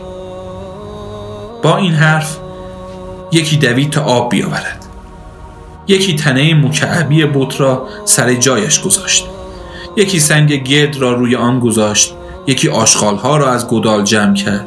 با 1.64 1.78
این 1.78 1.94
حرف 1.94 2.38
یکی 3.32 3.58
دوید 3.58 3.90
تا 3.90 4.04
آب 4.04 4.30
بیاورد. 4.30 4.86
یکی 5.88 6.16
تنه 6.16 6.54
مکعبی 6.54 7.26
بوت 7.26 7.62
را 7.62 7.88
سر 8.06 8.34
جایش 8.34 8.82
گذاشت. 8.82 9.26
یکی 9.98 10.20
سنگ 10.20 10.64
گرد 10.64 10.98
را 10.98 11.14
روی 11.14 11.36
آن 11.36 11.60
گذاشت 11.60 12.14
یکی 12.48 12.68
ها 13.22 13.38
را 13.38 13.52
از 13.52 13.68
گدال 13.68 14.04
جمع 14.04 14.36
کرد. 14.36 14.66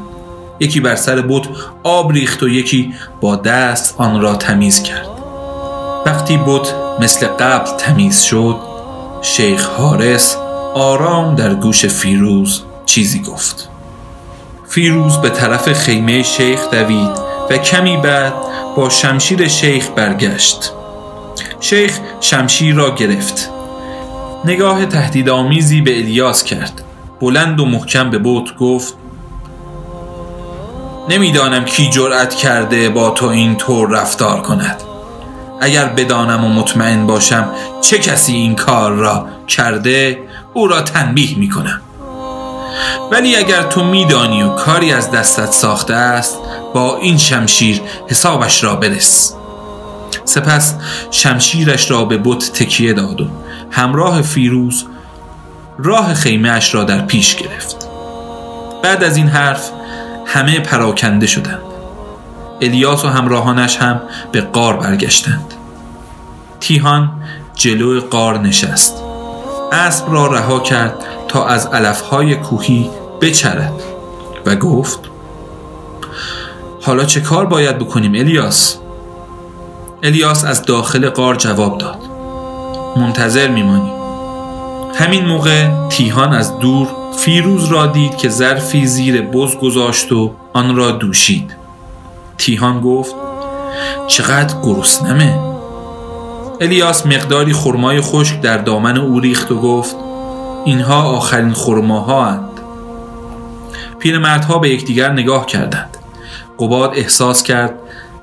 یکی 0.61 0.81
بر 0.81 0.97
سر 0.97 1.21
بوت 1.21 1.49
آب 1.83 2.13
ریخت 2.13 2.43
و 2.43 2.49
یکی 2.49 2.95
با 3.21 3.37
دست 3.37 3.95
آن 3.99 4.21
را 4.21 4.35
تمیز 4.35 4.83
کرد. 4.83 5.09
وقتی 6.07 6.37
بوت 6.37 6.75
مثل 7.01 7.27
قبل 7.27 7.77
تمیز 7.77 8.21
شد 8.21 8.57
شیخ 9.23 9.67
حارس 9.69 10.37
آرام 10.75 11.35
در 11.35 11.55
گوش 11.55 11.87
فیروز 11.87 12.63
چیزی 12.87 13.23
گفت. 13.23 13.69
فیروز 14.69 15.17
به 15.17 15.31
طرف 15.31 15.73
خیمه 15.73 16.23
شیخ 16.23 16.71
دوید 16.71 17.19
و 17.51 17.59
کمی 17.59 17.97
بعد 17.97 18.33
با 18.77 18.89
شمشیر 18.89 19.49
شیخ 19.49 19.89
برگشت. 19.97 20.73
شیخ 21.61 21.99
شمشیر 22.21 22.75
را 22.75 22.95
گرفت. 22.95 23.60
نگاه 24.45 24.87
تهدیدآمیزی 24.87 25.81
به 25.81 25.99
الیاس 25.99 26.45
کرد. 26.45 26.83
بلند 27.21 27.61
و 27.61 27.65
محکم 27.67 28.11
به 28.11 28.19
بوت 28.19 28.57
گفت 28.57 28.95
نمی‌دانم 31.09 31.65
کی 31.65 31.91
جرأت 31.91 32.35
کرده 32.35 32.89
با 32.89 33.11
تو 33.11 33.27
این 33.27 33.57
طور 33.57 33.89
رفتار 33.89 34.41
کند. 34.41 34.83
اگر 35.61 35.85
بدانم 35.85 36.45
و 36.45 36.49
مطمئن 36.49 37.07
باشم 37.07 37.49
چه 37.81 37.99
کسی 37.99 38.33
این 38.33 38.55
کار 38.55 38.93
را 38.93 39.27
کرده 39.49 40.19
او 40.55 40.67
را 40.67 40.83
تنبیه 40.83 41.39
می 41.39 41.49
کنم 41.49 41.81
ولی 43.11 43.37
اگر 43.37 43.63
تو 43.63 43.85
میدانی 43.85 44.43
و 44.43 44.49
کاری 44.49 44.93
از 44.93 45.11
دستت 45.11 45.53
ساخته 45.53 45.95
است 45.95 46.39
با 46.75 46.97
این 46.97 47.17
شمشیر 47.17 47.81
حسابش 48.09 48.65
را 48.65 48.77
برس. 48.77 49.35
سپس 50.25 50.75
شمشیرش 51.11 51.91
را 51.91 52.05
به 52.05 52.19
بت 52.19 52.53
تکیه 52.53 52.93
داد 52.93 53.21
و 53.21 53.27
همراه 53.71 54.23
فیروز 54.23 54.87
راه 55.79 56.15
خیمه 56.15 56.51
اش 56.51 56.75
را 56.75 56.85
در 56.85 57.01
پیش 57.01 57.37
گرفت. 57.37 57.89
بعد 58.83 59.05
از 59.05 59.17
این 59.17 59.29
حرف 59.29 59.71
همه 60.27 60.61
پراکنده 60.61 61.27
شدند. 61.27 61.63
الیاس 62.61 63.05
و 63.05 63.09
همراهانش 63.09 63.77
هم 63.77 64.01
به 64.33 64.41
قار 64.41 64.77
برگشتند. 64.77 65.55
تیهان 66.61 67.13
جلو 67.55 68.01
قار 68.01 68.39
نشست. 68.39 68.95
اسب 69.73 70.13
را 70.13 70.27
رها 70.27 70.61
کرد 70.61 70.95
تا 71.29 71.47
از 71.47 71.67
علفهای 71.67 72.35
کوهی 72.35 72.91
بچرد 73.21 73.73
و 74.47 74.57
گفت 74.57 74.99
حالا 76.83 77.05
چه 77.05 77.21
کار 77.21 77.47
باید 77.47 77.79
بکنیم 77.79 78.15
الیاس؟ 78.15 78.79
الیاس 80.03 80.45
از 80.45 80.63
داخل 80.63 81.09
قار 81.09 81.35
جواب 81.35 81.79
داد. 81.79 81.99
منتظر 82.97 83.49
میمانیم. 83.49 83.93
همین 84.95 85.27
موقع 85.27 85.89
تیهان 85.89 86.33
از 86.33 86.59
دور 86.59 86.89
فیروز 87.17 87.65
را 87.65 87.87
دید 87.87 88.17
که 88.17 88.29
ظرفی 88.29 88.87
زیر 88.87 89.23
بز 89.23 89.57
گذاشت 89.57 90.13
و 90.13 90.33
آن 90.53 90.77
را 90.77 90.91
دوشید. 90.91 91.57
تیهان 92.39 92.81
گفت 92.81 93.15
چقدر 94.07 94.55
گرسنمه. 94.63 95.39
الیاس 96.61 97.07
مقداری 97.07 97.53
خرمای 97.53 98.01
خشک 98.01 98.41
در 98.41 98.57
دامن 98.57 98.99
او 98.99 99.21
ریخت 99.21 99.53
و 99.53 99.61
گفت 99.61 99.97
اینها 100.65 101.03
آخرین 101.03 101.53
خرماها 101.53 102.27
اند. 102.27 102.61
پیرمردها 103.99 104.59
به 104.59 104.69
یکدیگر 104.69 105.13
نگاه 105.13 105.47
کردند. 105.47 105.97
قباد 106.59 106.93
احساس 106.95 107.43
کرد 107.43 107.75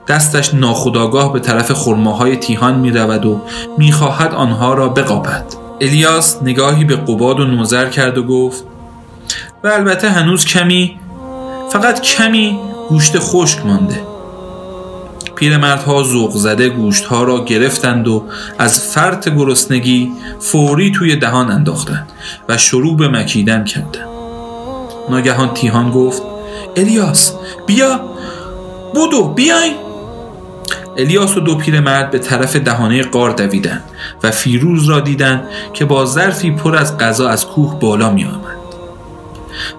دستش 0.07 0.53
ناخداگاه 0.53 1.33
به 1.33 1.39
طرف 1.39 1.71
خرماهای 1.71 2.35
تیهان 2.35 2.79
می 2.79 2.91
رود 2.91 3.25
و 3.25 3.41
می 3.77 3.91
خواهد 3.91 4.33
آنها 4.33 4.73
را 4.73 4.89
بقابد 4.89 5.45
الیاس 5.81 6.37
نگاهی 6.43 6.85
به 6.85 6.95
قباد 6.95 7.39
و 7.39 7.45
نوزر 7.45 7.89
کرد 7.89 8.17
و 8.17 8.23
گفت 8.23 8.63
و 9.63 9.67
البته 9.67 10.09
هنوز 10.09 10.45
کمی 10.45 10.99
فقط 11.69 12.01
کمی 12.01 12.59
گوشت 12.89 13.19
خشک 13.19 13.65
مانده. 13.65 14.01
پیرمردها 15.35 16.03
ذوق 16.03 16.31
زده 16.31 16.69
گوشت 16.69 17.05
ها 17.05 17.23
را 17.23 17.45
گرفتند 17.45 18.07
و 18.07 18.23
از 18.59 18.79
فرط 18.79 19.29
گرسنگی 19.29 20.11
فوری 20.39 20.91
توی 20.91 21.15
دهان 21.15 21.51
انداختند 21.51 22.11
و 22.49 22.57
شروع 22.57 22.97
به 22.97 23.07
مکیدن 23.07 23.63
کردند. 23.63 23.97
ناگهان 25.09 25.53
تیهان 25.53 25.91
گفت 25.91 26.21
الیاس 26.75 27.33
بیا 27.65 27.99
بودو 28.93 29.23
بیاین. 29.23 29.86
الیاس 30.97 31.37
و 31.37 31.39
دو 31.39 31.55
پیرمرد 31.55 32.11
به 32.11 32.19
طرف 32.19 32.55
دهانه 32.55 33.03
قار 33.03 33.31
دویدند 33.31 33.83
و 34.23 34.31
فیروز 34.31 34.89
را 34.89 34.99
دیدند 34.99 35.43
که 35.73 35.85
با 35.85 36.05
ظرفی 36.05 36.51
پر 36.51 36.75
از 36.75 36.97
غذا 36.97 37.29
از 37.29 37.47
کوه 37.47 37.79
بالا 37.79 38.09
می 38.09 38.23
آمد. 38.23 38.57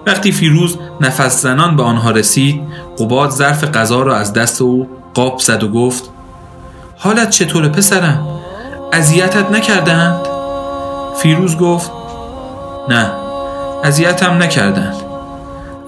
وقتی 0.07 0.31
فیروز 0.31 0.77
نفس 1.01 1.41
زنان 1.41 1.75
به 1.75 1.83
آنها 1.83 2.11
رسید 2.11 2.61
قباد 2.99 3.29
ظرف 3.29 3.63
غذا 3.63 4.01
را 4.01 4.15
از 4.15 4.33
دست 4.33 4.61
او 4.61 4.89
قاب 5.13 5.39
زد 5.39 5.63
و 5.63 5.69
گفت 5.69 6.09
حالت 6.97 7.29
چطور 7.29 7.69
پسرم؟ 7.69 8.27
اذیتت 8.93 9.51
نکردند؟ 9.51 10.19
فیروز 11.21 11.57
گفت 11.57 11.91
نه 12.89 13.11
اذیتم 13.83 14.43
نکردند 14.43 14.95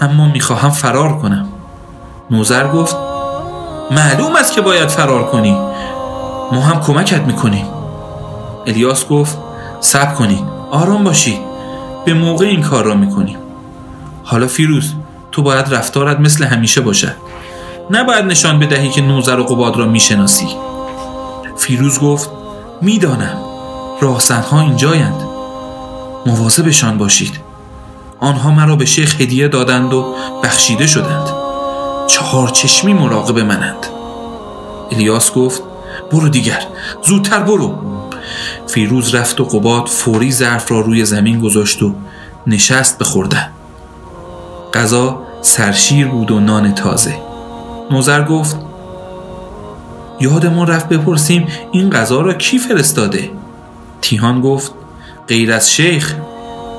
اما 0.02 0.28
می‌خواهم 0.28 0.70
فرار 0.70 1.17
کنم 1.17 1.48
نوزر 2.32 2.67
گفت 2.67 3.11
معلوم 3.91 4.36
است 4.36 4.54
که 4.54 4.62
باید 4.62 4.89
فرار 4.89 5.25
کنی. 5.25 5.51
ما 6.51 6.62
هم 6.62 6.82
کمکت 6.82 7.21
می‌کنیم. 7.21 7.65
الیاس 8.67 9.08
گفت 9.08 9.38
صبر 9.80 10.13
کنید 10.13 10.43
آرام 10.71 11.04
باشید 11.04 11.39
به 12.06 12.13
موقع 12.13 12.45
این 12.45 12.62
کار 12.62 12.84
را 12.84 12.95
می‌کنیم 12.95 13.38
حالا 14.23 14.47
فیروز 14.47 14.93
تو 15.32 15.41
باید 15.41 15.73
رفتارت 15.73 16.19
مثل 16.19 16.45
همیشه 16.45 16.82
باشد 16.82 17.15
نباید 17.89 18.25
نشان 18.25 18.60
بدهی 18.60 18.89
که 18.89 19.01
نوزر 19.01 19.39
و 19.39 19.43
قباد 19.43 19.77
را 19.77 19.86
می‌شناسی. 19.86 20.47
فیروز 21.58 21.99
گفت 21.99 22.30
می‌دانم. 22.82 23.38
راهزنها 24.01 24.60
اینجایند. 24.60 25.21
مواظبشان 26.25 26.97
باشید. 26.97 27.39
آنها 28.19 28.51
مرا 28.51 28.75
به 28.75 28.86
شیخ 28.86 29.21
هدیه 29.21 29.47
دادند 29.47 29.93
و 29.93 30.15
بخشیده 30.43 30.88
شدند. 30.88 31.40
چهار 32.12 32.47
چشمی 32.47 32.93
مراقب 32.93 33.39
منند. 33.39 33.88
الیاس 34.91 35.34
گفت 35.34 35.63
برو 36.12 36.30
دیگر 36.30 36.67
زودتر 37.08 37.39
برو. 37.39 37.76
فیروز 38.67 39.15
رفت 39.15 39.41
و 39.41 39.45
قباد 39.45 39.88
فوری 39.88 40.32
ظرف 40.32 40.71
را 40.71 40.80
روی 40.80 41.06
زمین 41.06 41.39
گذاشت 41.39 41.84
و 41.84 41.95
نشست 42.47 42.97
به 42.97 43.06
خوردن. 43.06 43.50
غذا 44.74 45.21
سرشیر 45.41 46.08
بود 46.08 46.32
و 46.32 46.39
نان 46.39 46.74
تازه. 46.74 47.15
نوزر 47.91 48.24
گفت 48.24 48.58
یادمون 50.19 50.67
رفت 50.67 50.89
بپرسیم 50.89 51.47
این 51.71 51.89
غذا 51.89 52.21
را 52.21 52.34
کی 52.34 52.58
فرستاده؟ 52.58 53.30
تیهان 54.02 54.41
گفت 54.41 54.74
غیر 55.28 55.54
از 55.54 55.71
شیخ 55.71 56.15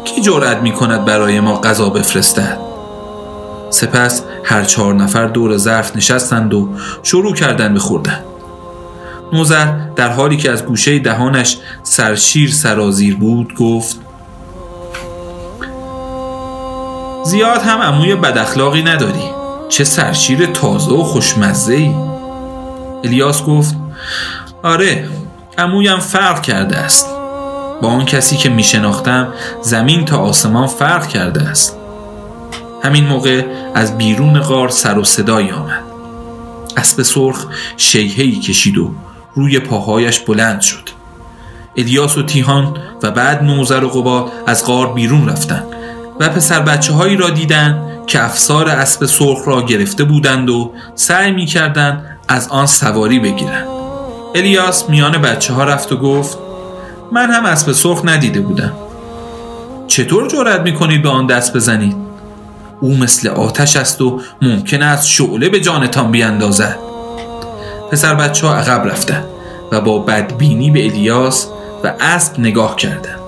کی 0.04 0.20
جرأت 0.20 0.58
می 0.58 0.72
کند 0.72 1.04
برای 1.04 1.40
ما 1.40 1.60
غذا 1.60 1.90
بفرستد؟ 1.90 2.61
سپس 3.72 4.22
هر 4.44 4.62
چهار 4.62 4.94
نفر 4.94 5.26
دور 5.26 5.56
ظرف 5.56 5.96
نشستند 5.96 6.54
و 6.54 6.68
شروع 7.02 7.34
کردند 7.34 7.74
به 7.74 7.80
خوردن. 7.80 8.18
نوزر 9.32 9.66
در 9.96 10.08
حالی 10.08 10.36
که 10.36 10.50
از 10.50 10.64
گوشه 10.64 10.98
دهانش 10.98 11.58
سرشیر 11.82 12.50
سرازیر 12.50 13.16
بود 13.16 13.54
گفت 13.54 14.00
زیاد 17.24 17.62
هم 17.62 17.78
عموی 17.78 18.14
بداخلاقی 18.14 18.82
نداری. 18.82 19.30
چه 19.68 19.84
سرشیر 19.84 20.46
تازه 20.46 20.92
و 20.92 21.02
خوشمزه 21.02 21.74
ای 21.74 21.94
الیاس 23.04 23.44
گفت 23.44 23.76
آره 24.62 25.08
عمویم 25.58 25.98
فرق 25.98 26.42
کرده 26.42 26.76
است. 26.76 27.06
با 27.82 27.88
آن 27.88 28.04
کسی 28.04 28.36
که 28.36 28.48
می 28.48 28.62
شناختم 28.62 29.28
زمین 29.62 30.04
تا 30.04 30.18
آسمان 30.18 30.66
فرق 30.66 31.06
کرده 31.06 31.42
است. 31.42 31.81
همین 32.82 33.06
موقع 33.06 33.44
از 33.74 33.98
بیرون 33.98 34.40
غار 34.40 34.68
سر 34.68 34.98
و 34.98 35.04
صدایی 35.04 35.50
آمد. 35.50 35.82
اسب 36.76 37.02
سرخ 37.02 37.46
شیهی 37.76 38.40
کشید 38.40 38.78
و 38.78 38.90
روی 39.34 39.58
پاهایش 39.58 40.20
بلند 40.20 40.60
شد. 40.60 40.88
الیاس 41.76 42.18
و 42.18 42.22
تیهان 42.22 42.76
و 43.02 43.10
بعد 43.10 43.42
نوزر 43.42 43.84
و 43.84 43.88
قباد 43.88 44.32
از 44.46 44.66
غار 44.66 44.92
بیرون 44.92 45.28
رفتند 45.28 45.66
و 46.20 46.28
پسر 46.28 46.60
بچه 46.60 46.92
هایی 46.92 47.16
را 47.16 47.30
دیدند 47.30 48.06
که 48.06 48.24
افسار 48.24 48.68
اسب 48.68 49.06
سرخ 49.06 49.38
را 49.46 49.62
گرفته 49.62 50.04
بودند 50.04 50.50
و 50.50 50.72
سعی 50.94 51.32
می 51.32 51.46
کردند 51.46 52.18
از 52.28 52.48
آن 52.48 52.66
سواری 52.66 53.18
بگیرند. 53.18 53.66
الیاس 54.34 54.88
میان 54.88 55.12
بچه 55.12 55.52
ها 55.52 55.64
رفت 55.64 55.92
و 55.92 55.96
گفت 55.96 56.38
من 57.12 57.30
هم 57.30 57.44
اسب 57.44 57.72
سرخ 57.72 58.00
ندیده 58.04 58.40
بودم. 58.40 58.72
چطور 59.86 60.28
جرأت 60.28 60.60
می 60.60 60.74
کنید 60.74 61.02
به 61.02 61.08
آن 61.08 61.26
دست 61.26 61.56
بزنید؟ 61.56 62.11
او 62.82 62.96
مثل 62.96 63.28
آتش 63.28 63.76
است 63.76 64.00
و 64.00 64.20
ممکن 64.42 64.82
است 64.82 65.06
شعله 65.06 65.48
به 65.48 65.60
جانتان 65.60 66.10
بیاندازد 66.10 66.78
پسر 67.90 68.14
بچه 68.14 68.46
ها 68.46 68.54
عقب 68.54 68.86
رفتند 68.86 69.24
و 69.72 69.80
با 69.80 69.98
بدبینی 69.98 70.70
به 70.70 70.84
الیاس 70.84 71.48
و 71.84 71.92
اسب 72.00 72.40
نگاه 72.40 72.76
کردند 72.76 73.20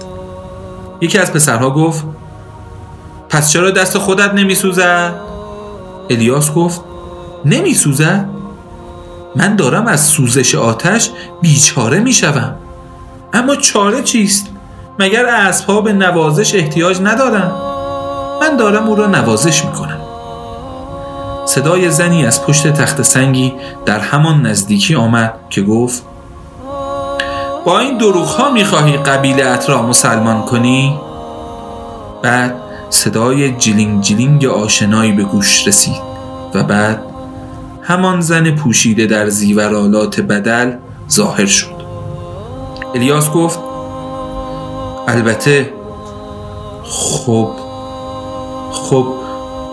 یکی 1.00 1.18
از 1.18 1.32
پسرها 1.32 1.70
گفت 1.70 2.04
پس 3.28 3.52
چرا 3.52 3.70
دست 3.70 3.98
خودت 3.98 4.34
نمی 4.34 4.54
سوزد؟ 4.54 5.14
الیاس 6.10 6.52
گفت 6.52 6.80
نمی 7.44 7.74
سوزد؟ 7.74 8.28
من 9.36 9.56
دارم 9.56 9.86
از 9.86 10.00
سوزش 10.00 10.54
آتش 10.54 11.10
بیچاره 11.42 12.00
می 12.00 12.12
شوم. 12.12 12.54
اما 13.32 13.56
چاره 13.56 14.02
چیست؟ 14.02 14.46
مگر 14.98 15.26
اسبها 15.26 15.80
به 15.80 15.92
نوازش 15.92 16.54
احتیاج 16.54 17.00
ندارن؟ 17.02 17.73
من 18.40 18.56
دارم 18.56 18.88
او 18.88 18.96
را 18.96 19.06
نوازش 19.06 19.64
می 19.64 19.72
کنم. 19.72 20.00
صدای 21.46 21.90
زنی 21.90 22.26
از 22.26 22.44
پشت 22.44 22.72
تخت 22.72 23.02
سنگی 23.02 23.54
در 23.86 23.98
همان 23.98 24.46
نزدیکی 24.46 24.94
آمد 24.94 25.34
که 25.50 25.62
گفت 25.62 26.02
با 27.64 27.78
این 27.78 27.98
دروغ 27.98 28.26
ها 28.26 28.50
می‌خواهی 28.50 28.96
قبیلت 28.96 29.70
را 29.70 29.82
مسلمان 29.82 30.42
کنی؟ 30.42 31.00
بعد 32.22 32.54
صدای 32.90 33.50
جلینگ 33.50 34.02
جلینگ 34.02 34.46
آشنایی 34.46 35.12
به 35.12 35.22
گوش 35.22 35.68
رسید 35.68 36.02
و 36.54 36.62
بعد 36.62 37.02
همان 37.82 38.20
زن 38.20 38.50
پوشیده 38.50 39.06
در 39.06 39.28
زیورالات 39.28 40.20
بدل 40.20 40.72
ظاهر 41.10 41.46
شد 41.46 41.74
الیاس 42.94 43.30
گفت 43.30 43.58
البته 45.08 45.72
خب 46.84 47.50
خب 48.74 49.06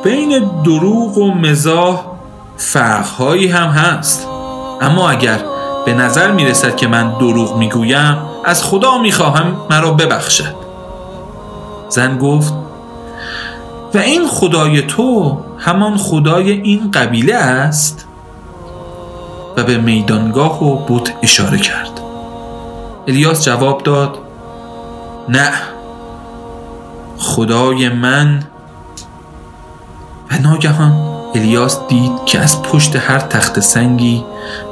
بین 0.04 0.50
دروغ 0.64 1.18
و 1.18 1.34
مزاح 1.34 2.02
فرقهایی 2.58 3.48
هم 3.48 3.70
هست. 3.70 4.28
اما 4.82 5.10
اگر 5.10 5.40
به 5.86 5.94
نظر 5.94 6.32
می 6.32 6.46
رسد 6.46 6.76
که 6.76 6.88
من 6.88 7.18
دروغ 7.20 7.58
می 7.58 7.70
گویم 7.70 8.18
از 8.46 8.64
خدا 8.64 8.98
می 8.98 9.12
خواهم 9.12 9.56
مرا 9.70 9.92
ببخشد. 9.92 10.56
زن 11.90 12.18
گفت 12.18 12.54
و 13.94 13.98
این 13.98 14.28
خدای 14.28 14.82
تو 14.82 15.38
همان 15.58 15.98
خدای 15.98 16.52
این 16.52 16.92
قبیله 16.92 17.36
است؟ 17.36 18.08
و 19.58 19.64
به 19.64 19.78
میدانگاه 19.78 20.64
و 20.64 20.86
بت 20.86 21.14
اشاره 21.22 21.58
کرد. 21.58 22.02
الیاس 23.08 23.46
جواب 23.46 23.84
داد 23.84 24.18
نه 25.30 25.52
خدای 27.18 27.90
من 27.90 28.44
و 30.32 30.38
ناگهان 30.38 31.12
الیاس 31.36 31.80
دید 31.88 32.12
که 32.26 32.40
از 32.40 32.62
پشت 32.62 32.96
هر 32.96 33.20
تخت 33.20 33.60
سنگی 33.60 34.24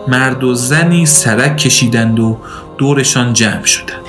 مرد 0.07 0.43
و 0.43 0.53
زنی 0.53 1.05
سرک 1.05 1.57
کشیدند 1.57 2.19
و 2.19 2.37
دورشان 2.77 3.33
جمع 3.33 3.63
شدند. 3.63 3.99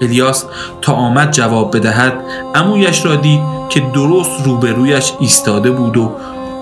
الیاس 0.00 0.44
تا 0.82 0.92
آمد 0.92 1.30
جواب 1.30 1.76
بدهد 1.76 2.14
امویش 2.54 3.04
را 3.04 3.16
دید 3.16 3.40
که 3.68 3.80
درست 3.80 4.30
روبرویش 4.44 5.12
ایستاده 5.20 5.70
بود 5.70 5.96
و 5.96 6.12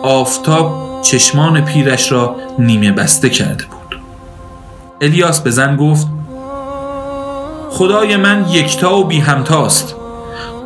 آفتاب 0.03 1.01
چشمان 1.03 1.64
پیرش 1.64 2.12
را 2.12 2.37
نیمه 2.59 2.92
بسته 2.92 3.31
کرده 3.31 3.64
بود. 3.64 4.01
الیاس 5.01 5.40
به 5.40 5.51
زن 5.51 5.77
گفت 5.77 6.07
خدای 7.70 8.16
من 8.16 8.46
یکتا 8.51 8.99
و 8.99 9.05
بی 9.05 9.18
همتاست 9.18 9.94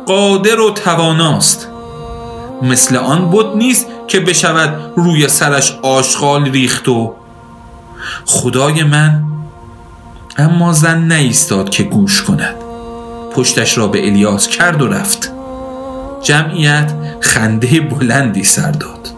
قادر 0.07 0.59
و 0.59 0.71
تواناست. 0.71 1.70
مثل 2.61 2.95
آن 2.95 3.29
بود 3.29 3.57
نیست 3.57 3.87
که 4.07 4.19
بشود 4.19 4.93
روی 4.95 5.27
سرش 5.27 5.79
آشغال 5.81 6.51
ریخت 6.51 6.89
و 6.89 7.15
خدای 8.25 8.83
من 8.83 9.23
اما 10.37 10.73
زن 10.73 11.13
نیستاد 11.13 11.69
که 11.69 11.83
گوش 11.83 12.23
کند. 12.23 12.55
پشتش 13.35 13.77
را 13.77 13.87
به 13.87 14.07
الیاس 14.07 14.47
کرد 14.47 14.81
و 14.81 14.87
رفت. 14.87 15.31
جمعیت 16.23 16.93
خنده 17.19 17.79
بلندی 17.79 18.43
سر 18.43 18.71
داد. 18.71 19.09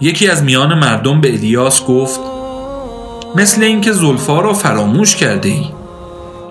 یکی 0.00 0.28
از 0.28 0.42
میان 0.42 0.78
مردم 0.78 1.20
به 1.20 1.32
الیاس 1.32 1.84
گفت 1.84 2.20
مثل 3.36 3.62
اینکه 3.62 3.92
زلفا 3.92 4.40
را 4.40 4.52
فراموش 4.52 5.16
کرده 5.16 5.48
ای. 5.48 5.66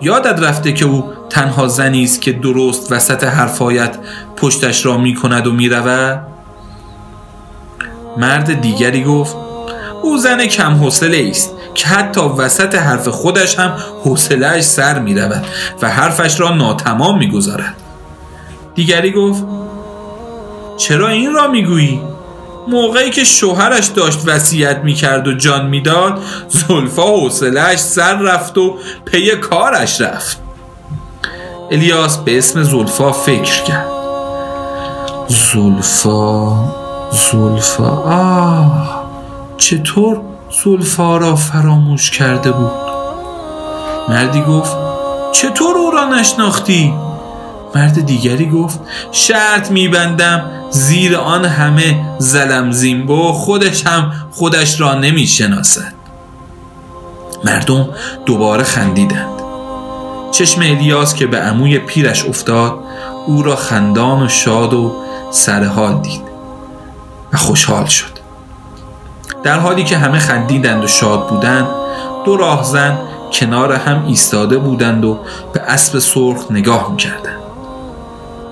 یادت 0.01 0.39
رفته 0.39 0.73
که 0.73 0.85
او 0.85 1.13
تنها 1.29 1.67
زنی 1.67 2.03
است 2.03 2.21
که 2.21 2.31
درست 2.31 2.91
وسط 2.91 3.23
حرفایت 3.23 3.97
پشتش 4.35 4.85
را 4.85 4.97
می 4.97 5.15
کند 5.15 5.47
و 5.47 5.51
می 5.51 5.69
رود؟ 5.69 6.27
مرد 8.17 8.61
دیگری 8.61 9.03
گفت 9.03 9.35
او 10.01 10.17
زن 10.17 10.45
کم 10.45 10.73
حوصله 10.73 11.27
است 11.29 11.51
که 11.75 11.87
حتی 11.87 12.21
وسط 12.21 12.75
حرف 12.75 13.07
خودش 13.07 13.59
هم 13.59 13.77
حوصلهاش 14.03 14.63
سر 14.63 14.99
می 14.99 15.15
رود 15.15 15.45
و 15.81 15.89
حرفش 15.89 16.39
را 16.39 16.49
ناتمام 16.55 17.17
می 17.17 17.31
گذارد. 17.31 17.75
دیگری 18.75 19.11
گفت 19.11 19.43
چرا 20.77 21.07
این 21.07 21.33
را 21.33 21.47
می 21.47 21.65
گویی؟ 21.65 22.01
موقعی 22.67 23.09
که 23.09 23.23
شوهرش 23.23 23.87
داشت 23.87 24.19
وصیت 24.25 24.77
می‌کرد 24.77 25.27
و 25.27 25.33
جان 25.33 25.67
می‌داد 25.67 26.21
زلفا 26.49 27.03
حوصلهاش 27.03 27.79
سر 27.79 28.17
رفت 28.17 28.57
و 28.57 28.77
پی 29.05 29.35
کارش 29.35 30.01
رفت 30.01 30.48
الیاس 31.71 32.17
به 32.17 32.37
اسم 32.37 32.63
زلفا 32.63 33.11
فکر 33.11 33.63
کرد. 33.63 33.85
زلفا 35.27 36.55
زلفا 37.11 37.89
آه 37.89 39.03
چطور 39.57 40.21
زلفا 40.63 41.17
را 41.17 41.35
فراموش 41.35 42.11
کرده 42.11 42.51
بود؟ 42.51 42.71
مردی 44.09 44.41
گفت 44.41 44.71
چطور 45.31 45.77
او 45.77 45.91
را 45.91 46.05
نشناختی؟ 46.05 46.93
مرد 47.75 48.05
دیگری 48.05 48.49
گفت 48.49 48.79
شرط 49.11 49.71
میبندم 49.71 50.51
زیر 50.71 51.17
آن 51.17 51.45
همه 51.45 52.05
زلم 52.17 52.71
زیمبو 52.71 53.33
خودش 53.33 53.87
هم 53.87 54.11
خودش 54.31 54.81
را 54.81 54.93
نمی‌شناسد. 54.93 55.93
مردم 57.43 57.89
دوباره 58.25 58.63
خندیدند. 58.63 59.38
چشم 60.31 60.61
الیاس 60.61 61.15
که 61.15 61.27
به 61.27 61.37
عموی 61.37 61.79
پیرش 61.79 62.25
افتاد 62.25 62.79
او 63.25 63.43
را 63.43 63.55
خندان 63.55 64.23
و 64.23 64.27
شاد 64.27 64.73
و 64.73 64.95
سرحال 65.31 66.01
دید 66.01 66.21
و 67.33 67.37
خوشحال 67.37 67.85
شد. 67.85 68.19
در 69.43 69.59
حالی 69.59 69.83
که 69.83 69.97
همه 69.97 70.19
خندیدند 70.19 70.83
و 70.83 70.87
شاد 70.87 71.29
بودند 71.29 71.67
دو 72.25 72.37
راهزن 72.37 72.97
کنار 73.33 73.73
هم 73.73 74.05
ایستاده 74.07 74.57
بودند 74.57 75.05
و 75.05 75.19
به 75.53 75.61
اسب 75.61 75.99
سرخ 75.99 76.45
نگاه 76.49 76.91
می‌کردند. 76.91 77.39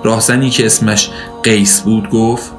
راهزنی 0.03 0.49
که 0.49 0.65
اسمش 0.65 1.09
قیس 1.43 1.81
بود 1.81 2.09
گفت 2.09 2.51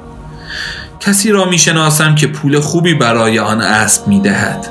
کسی 1.00 1.30
را 1.30 1.44
می‌شناسم 1.44 2.14
که 2.14 2.26
پول 2.26 2.60
خوبی 2.60 2.94
برای 2.94 3.38
آن 3.38 3.60
اسب 3.60 4.08
می‌دهد. 4.08 4.68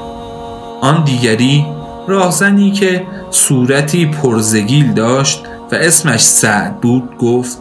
آن 0.81 1.03
دیگری 1.03 1.65
راهزنی 2.07 2.71
که 2.71 3.07
صورتی 3.31 4.05
پرزگیل 4.05 4.93
داشت 4.93 5.43
و 5.71 5.75
اسمش 5.75 6.21
سعد 6.25 6.81
بود 6.81 7.17
گفت 7.17 7.57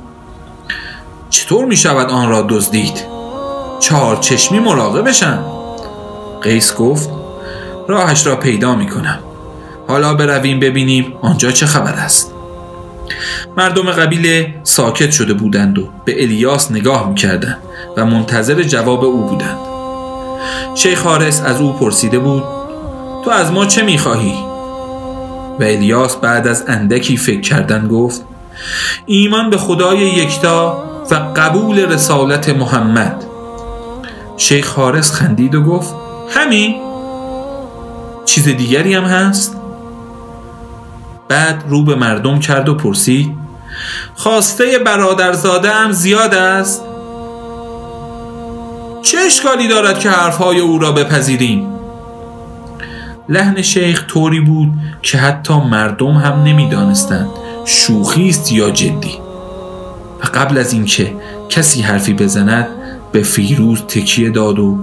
چطور 1.31 1.65
می 1.65 1.77
شود 1.77 2.11
آن 2.11 2.29
را 2.29 2.47
دزدید؟ 2.49 3.05
چهار 3.81 4.17
چشمی 4.17 4.59
مراقبشن 4.59 5.39
قیس 6.43 6.75
گفت 6.75 7.11
راهش 7.89 8.27
را 8.27 8.37
پیدا 8.37 8.75
می 8.75 8.87
کنم. 8.87 9.19
حالا 9.89 10.15
برویم 10.15 10.61
ببینیم 10.61 11.15
آنجا 11.23 11.51
چه 11.51 11.67
خبر 11.67 11.93
است. 11.93 12.33
مردم 13.57 13.91
قبیله 13.91 14.55
ساکت 14.63 15.11
شده 15.11 15.35
بودند 15.35 15.79
و 15.79 15.89
به 16.05 16.23
الیاس 16.23 16.71
نگاه 16.71 17.09
می‌کردند 17.09 17.59
و 17.97 18.07
منتظر 18.07 18.63
جواب 18.63 19.05
او 19.05 19.23
بودند. 19.23 19.59
شیخ 20.75 21.03
حارس 21.03 21.43
از 21.45 21.61
او 21.61 21.73
پرسیده 21.73 22.19
بود 22.19 22.56
تو 23.27 23.33
از 23.33 23.53
ما 23.53 23.67
چه 23.67 23.83
می‌خواهی؟ 23.83 24.35
و 25.61 25.63
الیاس 25.63 26.17
بعد 26.17 26.49
از 26.49 26.65
اندکی 26.69 27.17
فکر 27.17 27.41
کردن 27.41 27.89
گفت 27.89 28.23
ایمان 29.07 29.51
به 29.51 29.57
خدای 29.57 29.99
یکتا 29.99 30.85
و 31.11 31.15
قبول 31.15 31.79
رسالت 31.79 32.49
محمد. 32.49 33.25
شیخ 34.37 34.75
حارس 34.75 35.13
خندید 35.13 35.55
و 35.55 35.63
گفت 35.63 35.95
همین. 36.29 36.75
چیز 38.25 38.49
دیگری 38.49 38.95
هم 38.95 39.05
هست؟ 39.05 39.57
بعد 41.29 41.65
رو 41.69 41.85
به 41.85 41.95
مردم 41.95 42.39
کرد 42.39 42.69
و 42.69 42.75
پرسید 42.75 43.37
خواسته 44.15 44.79
برادرزاده 44.79 45.71
هم 45.71 45.93
زیاد 45.93 46.35
است؟ 46.35 46.83
چه 49.03 49.19
اشکالی 49.27 49.69
دارد 49.69 49.99
که 49.99 50.11
حرفهای 50.11 50.59
او 50.59 50.79
را 50.79 50.93
بپذیریم؟ 50.93 51.76
لحن 53.29 53.63
شیخ 53.63 54.05
طوری 54.07 54.41
بود 54.41 54.73
که 55.03 55.19
حتی 55.19 55.55
مردم 55.55 56.13
هم 56.13 56.43
نمی‌دانستند 56.43 57.29
شوخی 57.65 58.29
است 58.29 58.53
یا 58.53 58.71
جدی. 58.71 59.19
و 60.23 60.27
قبل 60.35 60.59
از 60.59 60.73
اینکه 60.73 61.15
کسی 61.49 61.83
حرفی 61.83 62.13
بزند 62.13 62.69
به 63.13 63.23
فیروز 63.23 63.83
تکیه 63.83 64.31
داد 64.31 64.59
و 64.59 64.79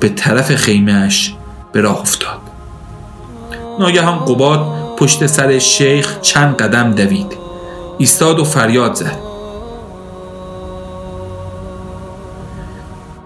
به 0.00 0.08
طرف 0.08 0.54
خیمهش 0.54 1.34
به 1.72 1.80
راه 1.80 2.00
افتاد. 2.00 2.38
ناگهان 3.78 4.18
قباد 4.18 4.66
پشت 4.96 5.26
سر 5.26 5.58
شیخ 5.58 6.20
چند 6.20 6.56
قدم 6.56 6.92
دوید. 6.92 7.36
ایستاد 7.98 8.38
و 8.38 8.44
فریاد 8.44 8.94
زد. 8.94 9.18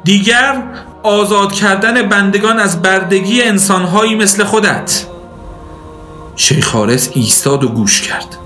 دیگر 0.04 0.62
آزاد 1.06 1.52
کردن 1.52 2.08
بندگان 2.08 2.58
از 2.58 2.82
بردگی 2.82 3.42
انسانهایی 3.42 4.14
مثل 4.14 4.44
خودت. 4.44 5.06
شیخ 6.36 6.74
حارس 6.74 7.10
ایستاد 7.12 7.64
و 7.64 7.68
گوش 7.68 8.02
کرد. 8.02 8.36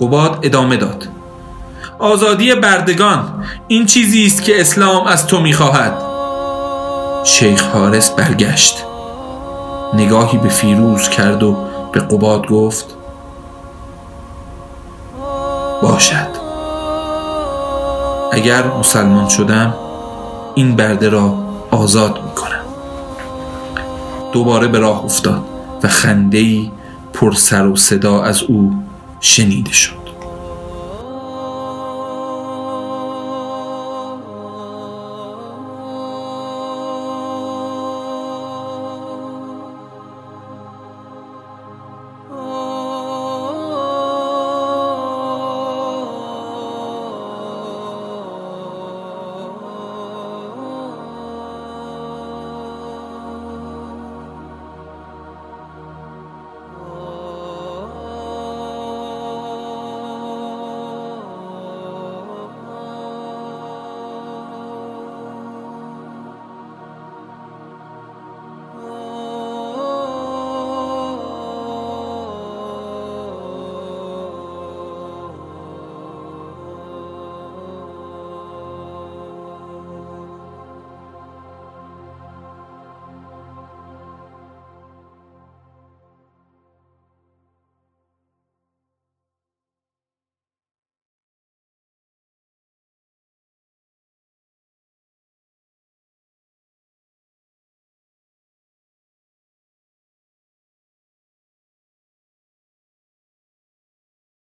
قباد 0.00 0.38
ادامه 0.42 0.76
داد. 0.76 1.08
آزادی 1.98 2.54
بردگان 2.54 3.44
این 3.68 3.86
چیزی 3.86 4.26
است 4.26 4.42
که 4.42 4.60
اسلام 4.60 5.06
از 5.06 5.26
تو 5.26 5.40
می‌خواهد. 5.40 6.02
شیخ 7.24 7.62
حارس 7.62 8.10
برگشت. 8.10 8.84
نگاهی 9.94 10.38
به 10.38 10.48
فیروز 10.48 11.08
کرد 11.08 11.42
و 11.42 11.56
به 11.92 12.00
قباد 12.00 12.46
گفت 12.46 12.86
باشد. 15.82 16.28
اگر 18.32 18.66
مسلمان 18.66 19.28
شدم 19.28 19.74
این 20.54 20.76
برده 20.76 21.08
را 21.08 21.43
آزاد 21.74 22.24
می‌کنم. 22.24 22.64
دوباره 24.32 24.68
به 24.68 24.78
راه 24.78 25.04
افتاد 25.04 25.44
و 25.82 25.88
خندهی 25.88 26.72
پر 27.12 27.32
سر 27.32 27.66
و 27.66 27.76
صدا 27.76 28.22
از 28.22 28.42
او 28.42 28.82
شنیده 29.20 29.72
شد. 29.72 30.03